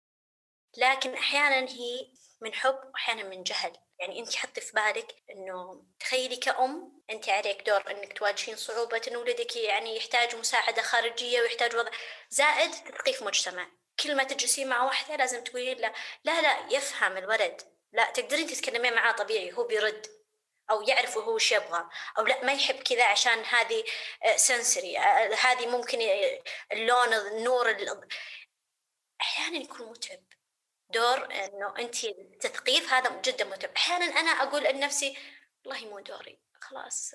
[0.77, 3.73] لكن أحيانا هي من حب واحيانا من جهل.
[4.03, 9.17] يعني انت حطي في بالك إنه تخيلي كأم انت عليك دور إنك تواجهين صعوبة إن
[9.17, 11.91] ولدك يعني يحتاج مساعدة خارجية ويحتاج وضع
[12.31, 13.69] زائد تثقيف مجتمع.
[14.01, 15.93] كل ما تجلسين مع واحدة لازم تقولين لا
[16.25, 17.63] لا لا يفهم الولد.
[17.93, 20.07] لا تقدرين تتكلمين معاه طبيعي هو بيرد
[20.71, 21.89] أو يعرف هو وش يبغى
[22.19, 23.85] أو لا ما يحب كذا عشان هذه
[24.37, 25.99] سنسري آه، آه، هذه ممكن
[26.73, 27.77] اللون النور
[29.21, 30.32] أحيانا يكون متعب.
[30.93, 33.71] دور إنه انت التثقيف هذا جدا متعب.
[33.77, 35.17] أحيانا أنا أقول لنفسي
[35.65, 37.15] والله مو دوري خلاص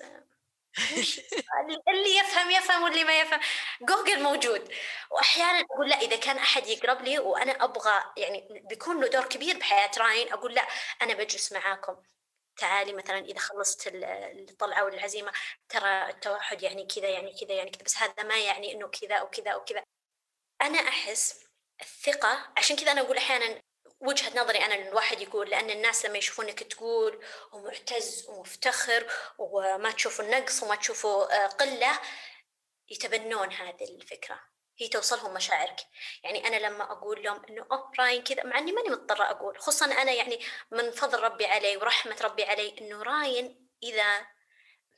[1.88, 3.40] اللي يفهم يفهم واللي ما يفهم.
[3.82, 4.72] جوجل موجود.
[5.10, 9.58] واحيانا أقول لا إذا كان أحد يقرب لي وأنا أبغى يعني بيكون له دور كبير
[9.58, 10.66] بحياة راين أقول لا
[11.02, 11.96] أنا بجلس معاكم.
[12.56, 15.32] تعالي مثلا إذا خلصت الطلعة والعزيمة
[15.68, 19.30] ترى التوحد يعني كذا يعني كذا يعني كذا بس هذا ما يعني إنه كذا أو
[19.30, 19.84] كذا أو كذا.
[20.62, 21.44] أنا أحس
[21.80, 23.60] الثقة عشان كذا أنا أقول أحيانا
[24.00, 29.06] وجهة نظري أنا الواحد يقول لأن الناس لما يشوفونك تقول ومعتز ومفتخر
[29.38, 32.00] وما تشوفوا النقص وما تشوفوا آه، قلة
[32.90, 34.40] يتبنون هذه الفكرة.
[34.78, 35.80] هي توصلهم مشاعرك.
[36.24, 39.58] يعني أنا لما أقول لهم إنه أوه راين كذا مع إني ماني مضطرة أقول.
[39.58, 44.26] خصوصا أنا يعني من فضل ربي علي ورحمة ربي علي إنه راين إذا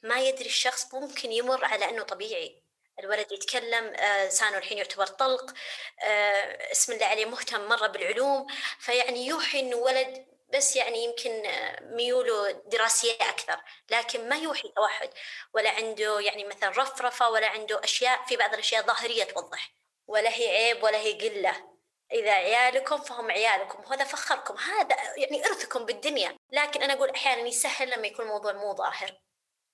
[0.03, 2.63] ما يدري الشخص ممكن يمر على إنه طبيعي.
[3.01, 5.55] الولد يتكلم آه، لسانه الحين يعتبر طلق
[6.03, 8.47] آه، اسم الله عليه مهتم مرة بالعلوم
[8.79, 13.61] فيعني يوحي أنه ولد بس يعني يمكن آه، ميوله دراسية أكثر
[13.91, 15.11] لكن ما يوحي توحد
[15.55, 19.75] ولا عنده يعني مثلا رفرفة ولا عنده أشياء في بعض الأشياء ظاهرية توضح
[20.07, 21.71] ولا هي عيب ولا هي قلة.
[22.13, 26.37] إذا عيالكم فهم عيالكم وهذا فخركم هذا يعني إرثكم بالدنيا.
[26.53, 29.21] لكن أنا أقول أحيانا يسهل لما يكون الموضوع مو ظاهر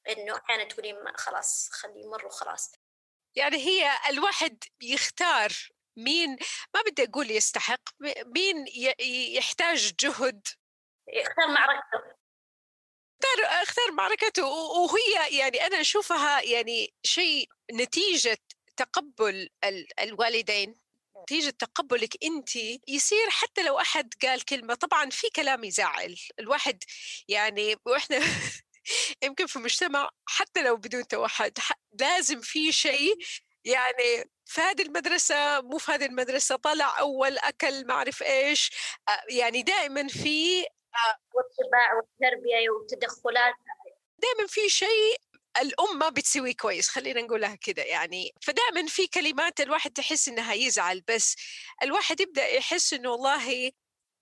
[0.08, 2.72] إنه أحيانا تقولين خلاص خليه يمر وخلاص.
[3.36, 5.52] يعني هي الواحد يختار
[5.96, 6.30] مين
[6.74, 7.80] ما بدي أقول يستحق
[8.26, 8.64] مين
[9.36, 10.46] يحتاج جهد.
[11.14, 12.16] يختار معركته.
[13.24, 18.38] اختار اختار معركته وهي يعني أنا أشوفها يعني شيء نتيجة
[18.76, 19.48] تقبل
[20.00, 20.74] الوالدين
[21.22, 22.56] نتيجة تقبلك أنت.
[22.88, 26.16] يصير حتى لو أحد قال كلمة طبعا في كلام يزعل.
[26.38, 26.84] الواحد
[27.28, 28.18] يعني وإحنا
[29.24, 31.58] يمكن في المجتمع حتى لو بدون توحد
[32.00, 33.16] لازم في شيء
[33.64, 38.70] يعني في هذه المدرسة مو في هذه المدرسة طلع أول أكل ما أعرف إيش
[39.30, 40.66] يعني دائما في
[41.34, 43.54] والطباع والتربية والتدخلات.
[44.18, 45.16] دائما في شيء
[45.60, 48.32] الأم ما بتسوي كويس خلينا نقولها كده يعني.
[48.42, 51.36] فدائما في كلمات الواحد تحس إنها يزعل بس
[51.82, 53.70] الواحد يبدأ يحس إنه والله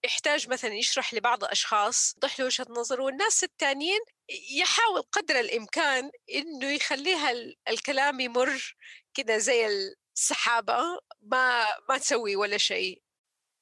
[0.05, 6.71] يحتاج مثلا يشرح لبعض الأشخاص يوضح له وجهة نظر والناس التانيين يحاول قدر الإمكان إنه
[6.73, 7.33] يخليها
[7.69, 8.77] الكلام يمر
[9.15, 10.79] كده زي السحابة
[11.23, 13.03] ما ما تسوي ولا شيء.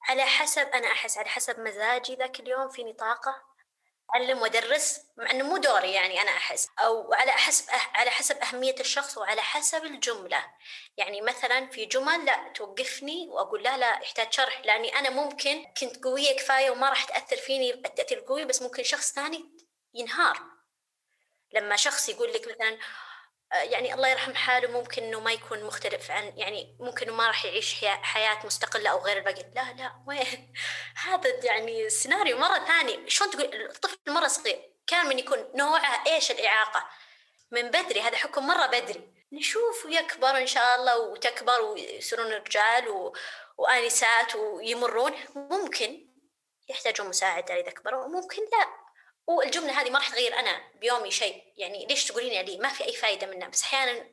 [0.09, 3.53] على حسب أنا أحس على حسب مزاجي ذاك اليوم فيني طاقة
[4.15, 6.69] أعلم وأدرس مع إنه مو دوري يعني أنا أحس.
[6.79, 10.45] أو على حسب على حسب أهمية الشخص وعلى حسب الجملة.
[10.97, 16.05] يعني مثلا في جمل لا توقفني وأقول لا لا يحتاج شرح لأني أنا ممكن كنت
[16.05, 19.51] قوية كفاية وما راح تأثر فيني التأثير القوي بس ممكن شخص ثاني
[19.95, 20.52] ينهار.
[21.53, 22.79] لما شخص يقول لك مثلا
[23.53, 27.85] يعني الله يرحم حاله ممكن إنه ما يكون مختلف عن يعني ممكن ما راح يعيش
[27.85, 29.43] حياة مستقلة أو غير الباقي.
[29.55, 30.53] لا لا وين؟
[31.07, 33.11] هذا يعني سيناريو مرة ثاني.
[33.11, 36.89] شلون تقول؟ الطفل مرة صغير كان من يكون نوعه إيش الإعاقة؟
[37.51, 39.13] من بدري هذا حكم مرة بدري.
[39.33, 43.17] نشوف يكبر إن شاء الله وتكبر ويصيرون رجال و...
[43.59, 45.13] وآنسات ويمرون.
[45.35, 46.09] ممكن
[46.69, 48.82] يحتاجون مساعدة إذا كبروا وممكن لا.
[49.27, 51.43] والجملة هذه ما راح تغير أنا بيومي شيء.
[51.57, 54.11] يعني ليش تقولين لي ما في أي فايدة منها؟ بس أحيانا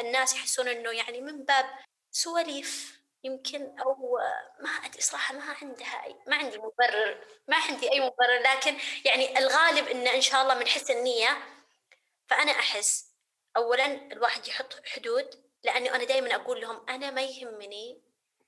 [0.00, 1.66] الناس يحسون إنه يعني من باب
[2.10, 4.18] سواليف يمكن أو
[4.60, 8.42] ما أدري صراحة ما عندها أي ما عندي مبرر ما عندي أي مبرر.
[8.44, 11.38] لكن يعني الغالب إن إن شاء الله من حسن النية
[12.28, 13.06] فأنا أحس
[13.56, 18.03] اولا الواحد يحط حدود لاني أنا دائما أقول لهم أنا ما يهمني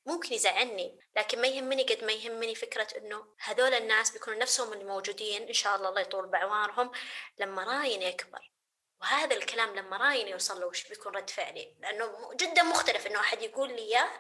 [0.07, 4.85] ممكن يزعلني لكن ما يهمني قد ما يهمني فكرة أنه هذول الناس بيكونوا نفسهم اللي
[4.85, 6.91] موجودين إن شاء الله الله يطول بعمارهم
[7.39, 8.53] لما راين يكبر.
[9.01, 13.43] وهذا الكلام لما راين يوصل له وش بيكون رد فعلي؟ لأنه جدا مختلف أنه أحد
[13.43, 14.11] يقول لي إياه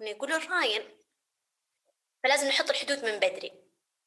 [0.00, 0.98] وأنه يقول الراين
[2.22, 3.52] فلازم نحط الحدود من بدري.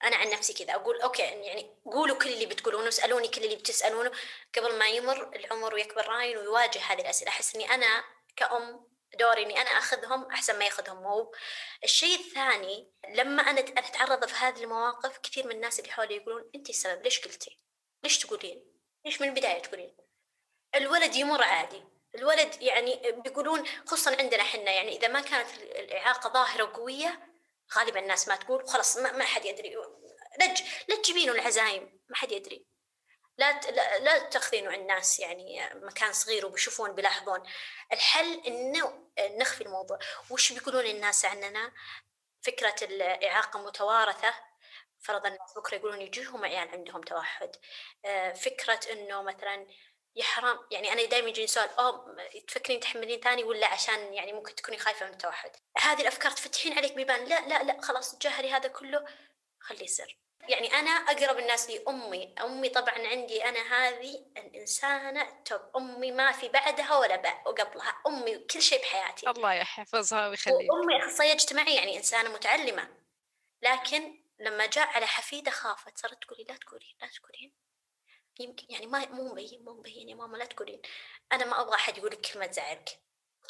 [0.03, 4.11] أنا عن نفسي كذا أقول أوكي يعني قولوا كل اللي بتقولونه اسألوني كل اللي بتسألونه.
[4.57, 8.03] قبل ما يمر العمر ويكبر راين ويواجه هذه الأسئلة أحس إني أنا
[8.35, 10.97] كأم دوري إني أنا أخذهم أحسن ما يأخذهم.
[10.97, 11.31] هو
[11.83, 16.69] الشيء الثاني لما أنا أتعرض في هذه المواقف كثير من الناس اللي حولي يقولون أنت
[16.69, 17.57] السبب ليش قلتي؟
[18.03, 18.63] ليش تقولين؟
[19.05, 19.95] ليش من البداية تقولين؟
[20.75, 21.83] الولد يمر عادي.
[22.15, 27.29] الولد يعني بيقولون خصوصا عندنا إحنا يعني إذا ما كانت الإعاقة ظاهرة وقوية
[27.77, 29.75] غالبا الناس ما تقول خلاص ما, ما حد يدري.
[30.87, 32.68] لا تجيبينه العزايم ما حد يدري.
[33.39, 33.59] لا
[33.99, 37.43] لا, تاخذينه عن الناس يعني مكان صغير وبيشوفون بيلاحظون.
[37.93, 39.99] الحل إنه نخفي الموضوع.
[40.29, 41.71] وش بيقولون الناس عننا؟
[42.41, 44.33] فكرة الإعاقة متوارثة.
[44.99, 47.55] فرضا بكرة يقولون يجيهم عيال عندهم توحد.
[48.05, 49.67] آه، فكرة إنه مثلا
[50.15, 54.55] يا حرام يعني أنا دائما يجيني سؤال أوه تفكرين تحملين ثاني ولا عشان يعني ممكن
[54.55, 58.69] تكوني خايفة من التوحد؟ هذه الأفكار تفتحين عليك بيبان لا لا لا خلاص تجاهلي هذا
[58.69, 59.05] كله
[59.59, 62.35] خليه سر يعني أنا أقرب الناس لي أمي.
[62.41, 65.61] أمي طبعا عندي أنا هذه الإنسانة توب.
[65.75, 68.01] أمي ما في بعدها ولا بعد وقبلها.
[68.07, 69.29] أمي كل شيء بحياتي.
[69.29, 72.87] الله يحفظها ويخليها وأمي أخصائية اجتماعية يعني إنسانة متعلمة.
[73.61, 75.97] لكن لما جاء على حفيدة خافت.
[75.97, 77.53] صارت تقولي لا تقولين لا تقولين.
[78.39, 80.81] يمكن يعني ما مو مبين مو مبين يا ماما لا تقولين.
[81.31, 82.99] أنا ما أبغى أحد يقول لك كلمة تزعلك.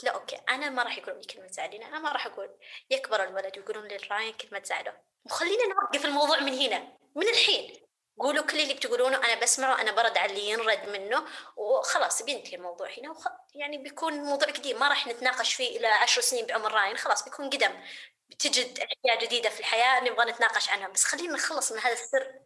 [0.03, 0.35] لا okay.
[0.49, 1.83] أنا ما راح يقولون لي كلمة تزعلين.
[1.83, 2.49] أنا ما راح أقول
[2.89, 5.08] يكبر الولد ويقولون للراين كلمة تزعله.
[5.25, 7.79] وخلينا نوقف الموضوع من هنا من الحين.
[8.19, 11.25] قولوا كل اللي بتقولونه أنا بسمعه أنا برد على اللي ينرد منه
[11.57, 13.11] وخلاص بينتهي الموضوع هنا.
[13.11, 13.27] وخ...
[13.55, 17.49] يعني بيكون موضوع قديم ما راح نتناقش فيه إلى عشر سنين بعمر راين خلاص بيكون
[17.49, 17.81] قدم.
[18.29, 22.39] بتجد أشياء جديدة في الحياة نبغى نتناقش عنها بس خلينا نخلص من هذا السر.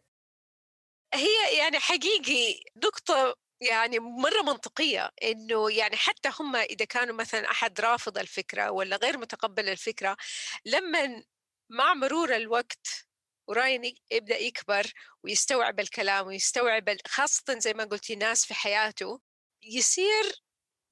[1.14, 7.80] هي يعني حقيقي نقطة يعني مرة منطقية إنه يعني حتى هم إذا كانوا مثلا أحد
[7.80, 10.16] رافض الفكرة ولا غير متقبل الفكرة
[10.64, 11.22] لما
[11.70, 13.08] مع مرور الوقت
[13.48, 14.92] وراين يبدأ يكبر
[15.24, 19.20] ويستوعب الكلام ويستوعب خاصة زي ما قلتي ناس في حياته
[19.62, 20.42] يصير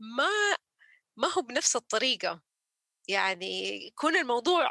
[0.00, 0.56] ما
[1.16, 2.42] ما هو بنفس الطريقة.
[3.08, 4.70] يعني يكون الموضوع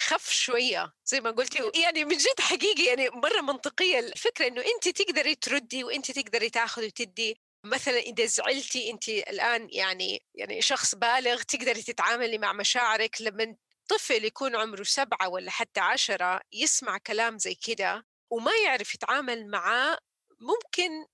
[0.00, 4.88] خف شوية زي ما قلتي يعني من جد حقيقي يعني مرة منطقية الفكرة إنه انت
[4.88, 7.40] تقدري تردي وانت تقدري تاخذي وتدي.
[7.64, 13.56] مثلا إذا زعلتي انت الآن يعني يعني شخص بالغ تقدري تتعاملي مع مشاعرك لما
[13.88, 19.98] طفل يكون عمره سبعة ولا حتى عشرة يسمع كلام زي كده وما يعرف يتعامل معاه
[20.40, 21.06] ممكن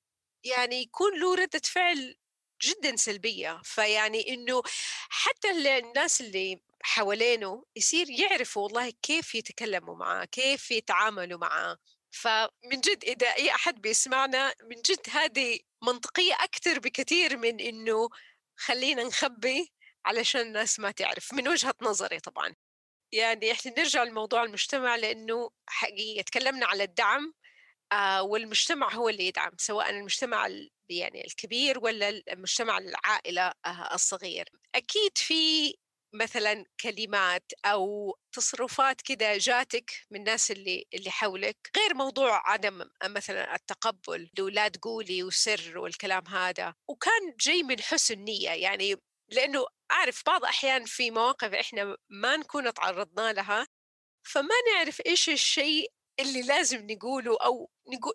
[0.44, 2.16] يعني يكون له ردة فعل
[2.62, 3.60] جدا سلبية.
[3.64, 4.62] فيعني إنه
[5.10, 11.78] حتى الناس اللي حوالينه يصير يعرفوا والله كيف يتكلموا معاه كيف يتعاملوا معاه.
[12.10, 18.08] فمن جد إذا أي أحد بيسمعنا من جد هذه منطقية أكثر بكثير من إنه
[18.56, 19.72] خلينا نخبي
[20.08, 22.54] علشان الناس ما تعرف من وجهة نظري طبعا.
[23.12, 27.34] يعني إحنا نرجع لموضوع المجتمع لأنه حقيقه تكلمنا على الدعم
[27.92, 30.48] آه والمجتمع هو اللي يدعم سواء المجتمع
[30.90, 34.48] يعني الكبير ولا المجتمع العائلة آه الصغير.
[34.74, 35.74] أكيد في
[36.14, 43.54] مثلا كلمات أو تصرفات كده جاتك من الناس اللي اللي حولك غير موضوع عدم مثلا
[43.54, 46.74] التقبل لا تقولي وسر والكلام هذا.
[46.90, 48.96] وكان جاي من حسن نية يعني
[49.28, 53.66] لأنه أعرف بعض أحيان في مواقف إحنا ما نكون تعرضنا لها
[54.22, 57.70] فما نعرف إيش الشيء اللي لازم نقوله أو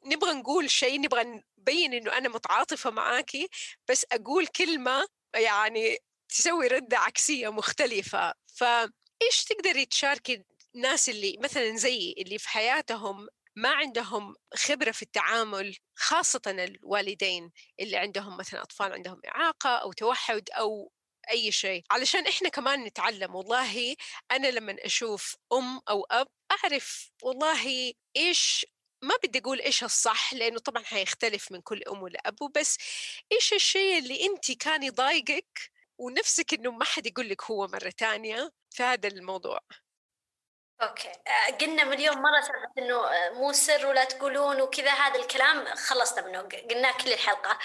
[0.05, 3.49] نبغى نقول شيء نبغى نبين إنه أنا متعاطفة معاكي
[3.89, 5.97] بس أقول كلمة يعني
[6.29, 8.33] تسوي ردة عكسية مختلفة.
[8.55, 10.43] فايش تقدري تشاركي
[10.75, 17.97] الناس اللي مثلا زي اللي في حياتهم ما عندهم خبرة في التعامل خاصة الوالدين اللي
[17.97, 20.91] عندهم مثلا أطفال عندهم إعاقة أو توحد أو
[21.31, 21.83] أي شيء.
[21.91, 23.95] علشان إحنا كمان نتعلم والله
[24.31, 28.65] أنا لما أشوف أم أو أب أعرف والله إيش
[29.01, 32.77] ما بدي أقول إيش الصح لأنه طبعا حيختلف من كل أم ولاب بس
[33.31, 38.51] إيش الشيء اللي انت كان يضايقك ونفسك إنه ما حد يقول لك هو مرة ثانية
[38.69, 39.59] في هذا الموضوع؟
[40.81, 41.07] okay.
[41.27, 46.27] آه، قلنا مليون مرة سالفة إنه آه، مو سر ولا تقولون وكذا هذا الكلام خلصنا
[46.27, 47.59] منه قلناه كل الحلقة.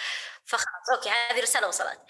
[0.45, 2.01] فخلاص okay هذه رسالة وصلت.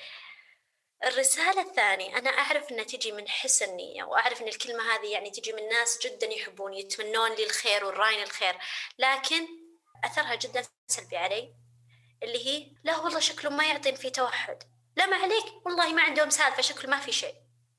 [1.05, 5.53] الرسالة الثانية أنا أعرف أنها تجي من حسن نية وأعرف أن الكلمة هذه يعني تجي
[5.53, 8.55] من ناس جدا يحبون يتمنون لي الخير والراين الخير
[8.99, 9.46] لكن
[10.05, 11.55] أثرها جدا سلبي علي
[12.22, 14.62] اللي هي لا والله شكله ما يعطي في توحد.
[14.96, 17.34] لا ما عليك والله ما عندهم سالفة شكله ما في شيء.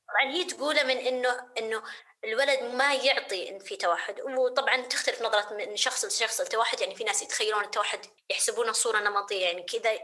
[0.08, 1.82] طبعا هي تقوله من إنه إنه
[2.24, 7.04] الولد ما يعطي إن في توحد وطبعا تختلف نظرة من شخص لشخص التوحد يعني في
[7.04, 9.98] ناس يتخيلون التوحد يحسبونه صورة نمطية يعني كذا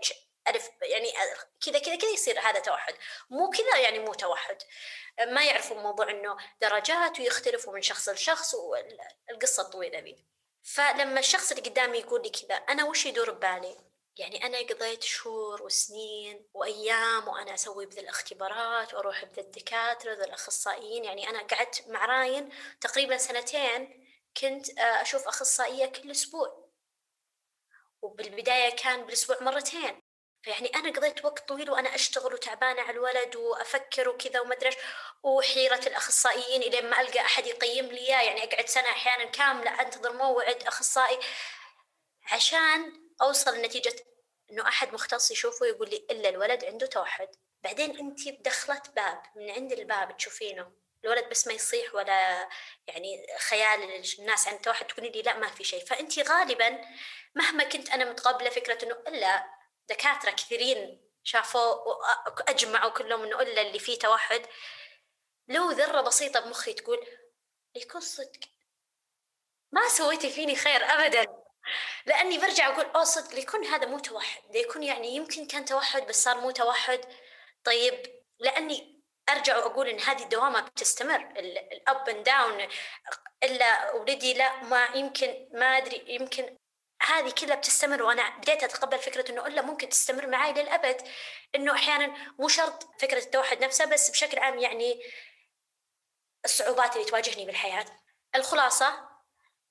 [0.48, 1.12] ألف يعني
[1.66, 2.94] كذا كذا كذا يصير هذا توحد.
[3.30, 4.58] مو كذا يعني مو توحد.
[5.28, 10.26] ما يعرفوا موضوع إنه درجات ويختلفوا من شخص لشخص والقصة الطويلة ذي.
[10.62, 13.76] فلما الشخص اللي قدامي يقول لي كذا أنا وش يدور ببالي؟
[14.16, 21.04] يعني أنا قضيت شهور وسنين وأيام وأنا أسوي بذا الاختبارات وأروح بذا الدكاترة ذا الأخصائيين.
[21.04, 26.66] يعني أنا قعدت مع راين تقريبا سنتين كنت آه، أشوف أخصائية كل أسبوع.
[28.02, 30.05] وبالبداية كان بالأسبوع مرتين.
[30.46, 34.70] فيعني أنا قضيت وقت طويل وأنا أشتغل وتعبانة على الولد وأفكر وكذا وما أدري
[35.22, 38.22] وحيرة الأخصائيين إلين ما ألقى أحد يقيم لي إياه.
[38.22, 41.18] يعني أقعد سنة أحيانا كاملة أنتظر موعد أخصائي
[42.32, 42.92] عشان
[43.22, 43.96] أوصل لنتيجة
[44.50, 47.28] إنه أحد مختص يشوفه يقول لي إلا الولد عنده توحد.
[47.62, 50.72] بعدين أنت دخلت باب من عند الباب تشوفينه.
[51.04, 52.48] الولد بس ما يصيح ولا
[52.86, 55.84] يعني خيال الناس عن توحد تقولي لي لا ما في شيء.
[55.84, 56.80] فأنت غالبا
[57.34, 59.55] مهما كنت أنا متقبلة فكرة إنه إلا
[59.88, 61.74] دكاترة كثيرين شافوا
[62.50, 64.46] أجمعوا كلهم إنه إلا اللي فيه توحد.
[65.48, 67.06] لو ذرة بسيطة بمخي تقول
[67.74, 68.40] يكون صدق.
[69.72, 71.26] ما سويتي فيني خير أبدا.
[72.06, 74.42] لأني برجع أقول أوه صدق ليكون هذا مو توحد.
[74.50, 77.00] ليكون يعني يمكن كان توحد بس صار مو توحد.
[77.64, 81.20] طيب لأني أرجع وأقول إن هذه الدوامة بتستمر.
[81.36, 82.68] ال up and down
[83.42, 86.56] إلا ولدي لا ما يمكن ما أدري يمكن
[87.06, 91.08] هذه كلها بتستمر وأنا بديت أتقبل فكرة إنه إلا ممكن تستمر معي للأبد.
[91.54, 95.02] إنه أحيانا مو شرط فكرة التوحد نفسها بس بشكل عام يعني
[96.44, 97.86] الصعوبات اللي تواجهني بالحياة.
[98.34, 99.08] الخلاصة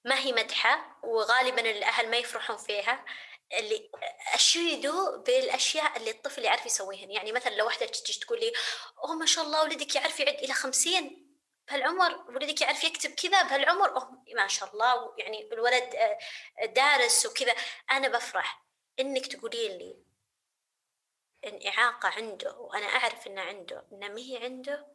[0.05, 3.05] ما هي مدحة وغالبا الأهل ما يفرحون فيها.
[3.59, 3.89] اللي
[4.33, 7.11] أشيدوا بالأشياء اللي الطفل يعرف يسويهن.
[7.11, 8.53] يعني مثلا لو واحدة تجي تقول لي
[9.03, 11.24] أوه ما شاء الله ولدك يعرف يعد إلى خمسين.
[11.68, 17.55] بهالعمر ولدك يعرف يكتب كذا بهالعمر أوه ما شاء الله يعني الولد آه، دارس وكذا.
[17.91, 18.66] أنا بفرح
[18.99, 19.97] إنك تقولين لي
[21.45, 24.88] إن إعاقة عنده وأنا أعرف إنه عنده إنه ما هي عنده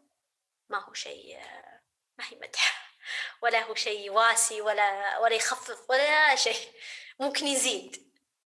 [0.68, 1.80] ما هو شيء آه،
[2.18, 2.90] ما هي مدح.
[3.42, 6.72] ولا هو شيء واسي ولا ولا يخفف ولا شيء.
[7.20, 8.10] ممكن يزيد.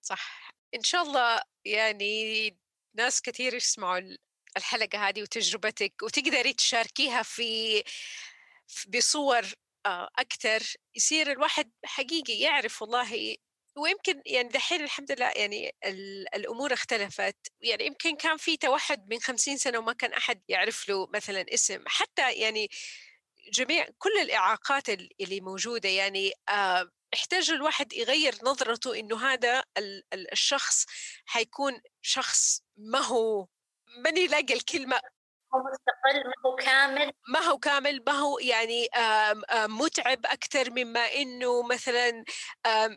[0.02, 0.52] صح.
[0.76, 2.58] إن شاء الله يعني
[2.94, 4.18] ناس كثير يسمعوا
[4.58, 7.84] الحلقة هذه وتجربتك وتقدري تشاركيها في
[8.88, 9.46] بصور
[9.86, 10.64] آه، أكثر
[10.96, 13.38] يصير الواحد حقيقي يعرف والله
[13.76, 15.76] ويمكن يعني دحين الحمد لله يعني
[16.36, 17.36] الأمور اختلفت.
[17.62, 21.84] يعني يمكن كان في توحد من خمسين سنة وما كان أحد يعرف له مثلا اسم.
[21.88, 22.70] حتى يعني
[23.54, 29.64] جميع كل الإعاقات اللي موجودة يعني آه يحتاج الواحد يغير نظرته إنه هذا
[30.14, 30.86] الشخص
[31.26, 33.48] حيكون شخص ما هو.
[33.98, 35.02] ماني لاقي الكلمة؟
[35.56, 37.12] هو مستقل ما هو كامل.
[37.28, 38.88] ما هو كامل ما هو يعني
[39.54, 42.24] متعب أكثر مما إنه مثلا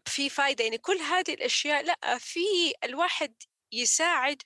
[0.07, 0.64] في فايدة.
[0.64, 3.34] يعني كل هذه الأشياء لا في الواحد
[3.72, 4.42] يساعد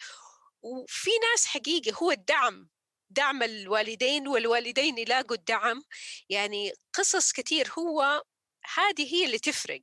[0.63, 2.69] وفي ناس حقيقة هو الدعم
[3.11, 5.83] دعم الوالدين والوالدين يلاقوا الدعم.
[6.29, 8.23] يعني قصص كثير هو
[8.75, 9.83] هذه هي اللي تفرق.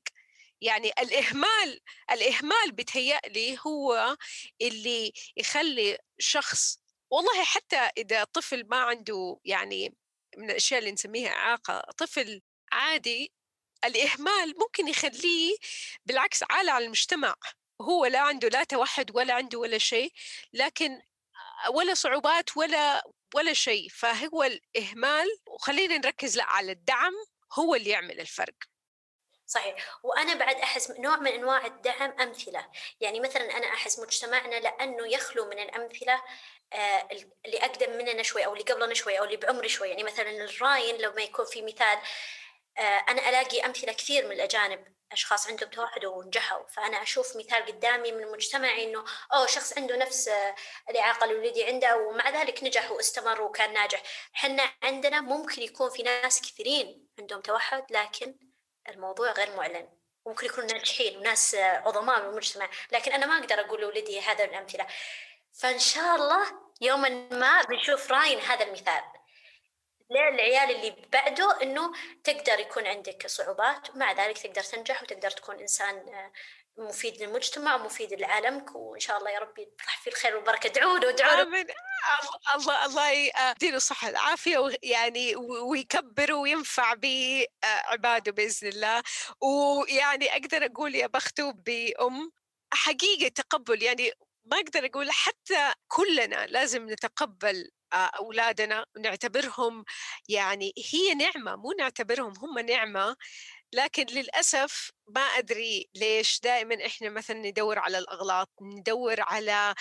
[0.66, 4.18] يعني الإهمال الإهمال بتهيألي هو
[4.62, 9.96] اللي يخلي شخص والله حتى إذا طفل ما عنده يعني
[10.38, 12.42] من الأشياء اللي نسميها إعاقة طفل
[12.72, 13.34] عادي
[13.86, 15.56] الإهمال ممكن يخليه
[16.06, 17.36] بالعكس عالة على المجتمع
[17.82, 20.14] هو لا عنده لا توحد ولا عنده ولا شيء
[20.54, 21.02] لكن
[21.74, 23.04] ولا صعوبات ولا
[23.36, 27.14] ولا شيء فهو الإهمال وخلينا نركز لا على الدعم
[27.54, 28.56] هو اللي يعمل الفرق.
[29.48, 29.76] صحيح.
[30.04, 32.68] وأنا بعد أحس نوع من أنواع الدعم أمثلة.
[33.00, 36.22] يعني مثلا أنا أحس مجتمعنا لأنه يخلو من الأمثلة
[36.74, 37.08] آه،
[37.46, 39.90] اللي أقدم مننا شوي أو اللي قبلنا شوي أو اللي بعمري شوي.
[39.90, 42.00] يعني مثلا الراين لما يكون في مثال
[42.78, 46.68] آه، أنا ألاقي أمثلة كثير من الأجانب أشخاص عندهم توحد ونجحوا.
[46.68, 50.30] فأنا أشوف مثال قدامي من مجتمعي إنه أوه شخص عنده نفس
[50.90, 51.98] الإعاقة اللي ولدي عنده.
[51.98, 54.04] ومع ذلك نجح واستمر وكان ناجح.
[54.34, 58.36] حنا عندنا ممكن يكون في ناس كثيرين عندهم توحد لكن
[58.90, 59.90] الموضوع غير معلن.
[60.26, 64.88] ممكن يكونوا ناجحين وناس عظماء من المجتمع لكن أنا ما أقدر أقول لولدي هذا الأمثلة.
[65.54, 66.46] فإن شاء الله
[66.82, 69.04] يوما ما بنشوف راين هذا المثال.
[70.10, 71.92] للعيال اللي بعده إنه
[72.24, 76.32] تقدر يكون عندك صعوبات ومع ذلك تقدر تنجح وتقدر تكون إنسان
[76.78, 81.10] مفيد للمجتمع ومفيد لعالمك وإن شاء الله يا رب يطرح فيه الخير والبركه ادعوا له
[81.10, 81.66] ادعوا له
[82.56, 89.04] الله الله يديله الصحة العافية يعني ويكبر وينفع بعباده بإذن الله.
[89.42, 92.32] ويعني أقدر أقول يا بخته بأم
[92.74, 94.12] حقيقة تقبل يعني
[94.46, 99.86] ما أقدر أقول حتى كلنا لازم نتقبل أولادنا ونعتبرهم
[100.30, 103.16] يعني هي نعمة مو نعتبرهم هم نعمة.
[103.76, 109.76] لكن للأسف ما أدري ليش دائما إحنا مثلا ندور على الأغلاط ندور على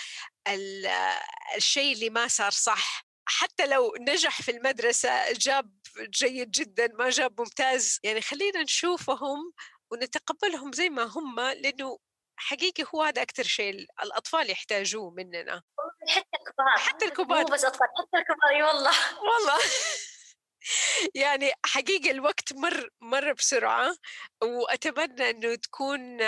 [1.55, 3.05] الشيء اللي ما صار صح.
[3.27, 7.99] حتى لو نجح في المدرسة جاب جيد جدا ما جاب ممتاز.
[8.03, 9.53] يعني خلينا نشوفهم
[9.91, 11.97] ونتقبلهم زي ما هم لأنه
[12.37, 15.63] حقيقي هو هذا أكثر شيء الأطفال يحتاجوه مننا.
[16.07, 17.41] حتى الكبار حتى الكبار.
[17.41, 18.93] مو بس أطفال حتى الكبار والله.
[19.21, 19.59] والله.
[21.15, 23.95] يعني حقيقة الوقت مر مر بسرعة
[24.43, 26.19] وأتمنى أنه تكون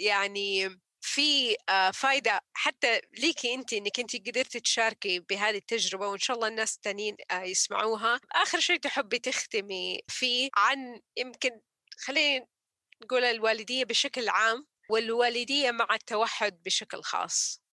[0.00, 0.68] يعني
[1.00, 1.56] في
[1.94, 7.16] فايدة حتى ليكي أنت أنك أنت قدرتي تشاركي بهذه التجربة وإن شاء الله الناس التانيين
[7.32, 8.20] يسمعوها.
[8.32, 11.50] آخر شيء تحبي تختمي فيه عن يمكن
[11.98, 12.46] خلينا
[13.02, 17.65] نقول الوالدية بشكل عام والوالدية مع التوحد بشكل خاص.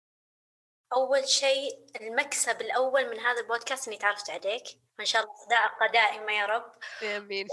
[0.97, 4.64] أول شيء المكسب الأول من هذا البودكاست إني تعرفت عليك.
[4.99, 6.72] وإن شاء الله صداقة دائمة يا رب.
[7.03, 7.47] آمين.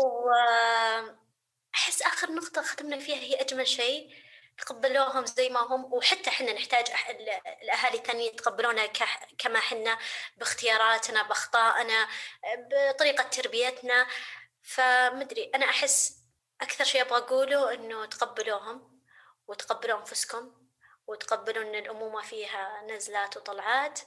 [1.73, 4.09] وأحس آخر نقطة ختمنا فيها هي أجمل شيء.
[4.57, 6.87] تقبلوهم زي ما هم وحتى إحنا نحتاج
[7.63, 8.85] الأهالي الثانيين يتقبلونا
[9.37, 9.97] كما حنا
[10.37, 12.07] باختياراتنا بأخطائنا
[12.71, 14.07] بطريقة تربيتنا.
[14.63, 16.15] فمدري أنا أحس
[16.61, 19.01] أكثر شيء أبغى أقوله إنه تقبلوهم
[19.47, 20.58] وتقبلوا أنفسكم.
[21.09, 23.99] وتقبلوا إن الأمومة فيها نزلات وطلعات.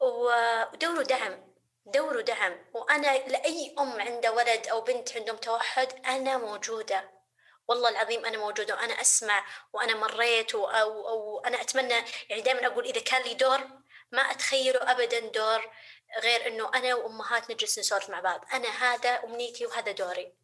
[0.00, 1.54] ودوروا دعم
[1.86, 2.66] دوروا دعم.
[2.74, 7.10] وأنا لأي أم عندها ولد أو بنت عندهم توحد أنا موجودة.
[7.68, 12.84] والله العظيم أنا موجودة وأنا أسمع وأنا مريت أو أو أنا أتمنى يعني دائما أقول
[12.84, 13.60] إذا كان لي دور
[14.12, 15.70] ما أتخيله ابدا دور
[16.22, 18.44] غير إنه أنا وأمهات نجلس نسولف مع بعض.
[18.52, 20.34] أنا هذا أمنيتي وهذا دوري.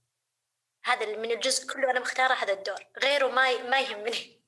[0.84, 4.43] هذا من الجزء كله أنا مختارة هذا الدور غيره ما ما يهمني.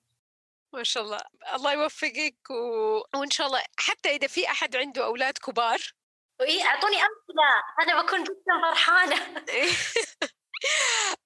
[0.77, 1.21] ما شاء الله.
[1.55, 3.19] الله يوفقك و...
[3.19, 5.79] وإن شاء الله حتى إذا في أحد عنده أولاد كبار.
[6.41, 7.63] إي أعطوني أمثلة.
[7.81, 9.17] أنا بكون جدا فرحانة.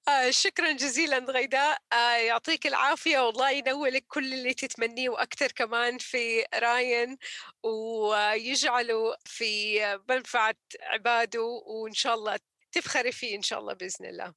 [0.07, 3.19] آه شكرا جزيلا غيداء آه يعطيك العافية.
[3.19, 7.17] والله ينولك كل اللي تتمنيه وأكثر كمان في راين
[7.63, 9.79] ويجعله في
[10.09, 11.43] منفعة عباده.
[11.65, 12.39] وإن شاء الله
[12.71, 14.33] تفخري فيه إن شاء الله بإذن الله.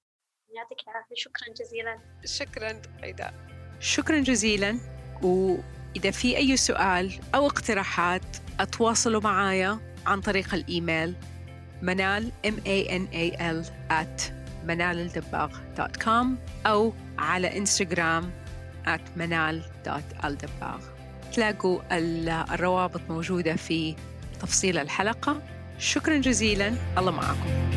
[0.48, 1.14] يعطيك العافية.
[1.14, 2.20] شكرا جزيلا.
[2.24, 3.34] شكرا غيداء
[3.80, 4.93] شكرا جزيلا.
[5.22, 11.14] وإذا في أي سؤال أو اقتراحات أتواصلوا معايا عن طريق الإيميل
[11.82, 14.22] منال m a n a l at
[14.68, 16.26] manalaldباغ.com
[16.66, 18.30] أو على إنستغرام
[18.86, 20.78] at manal.aldباغ
[21.32, 21.80] تلاقوا
[22.54, 23.96] الروابط موجودة في
[24.40, 25.42] تفصيل الحلقة.
[25.78, 26.74] شكرا جزيلا.
[26.98, 27.74] الله معكم.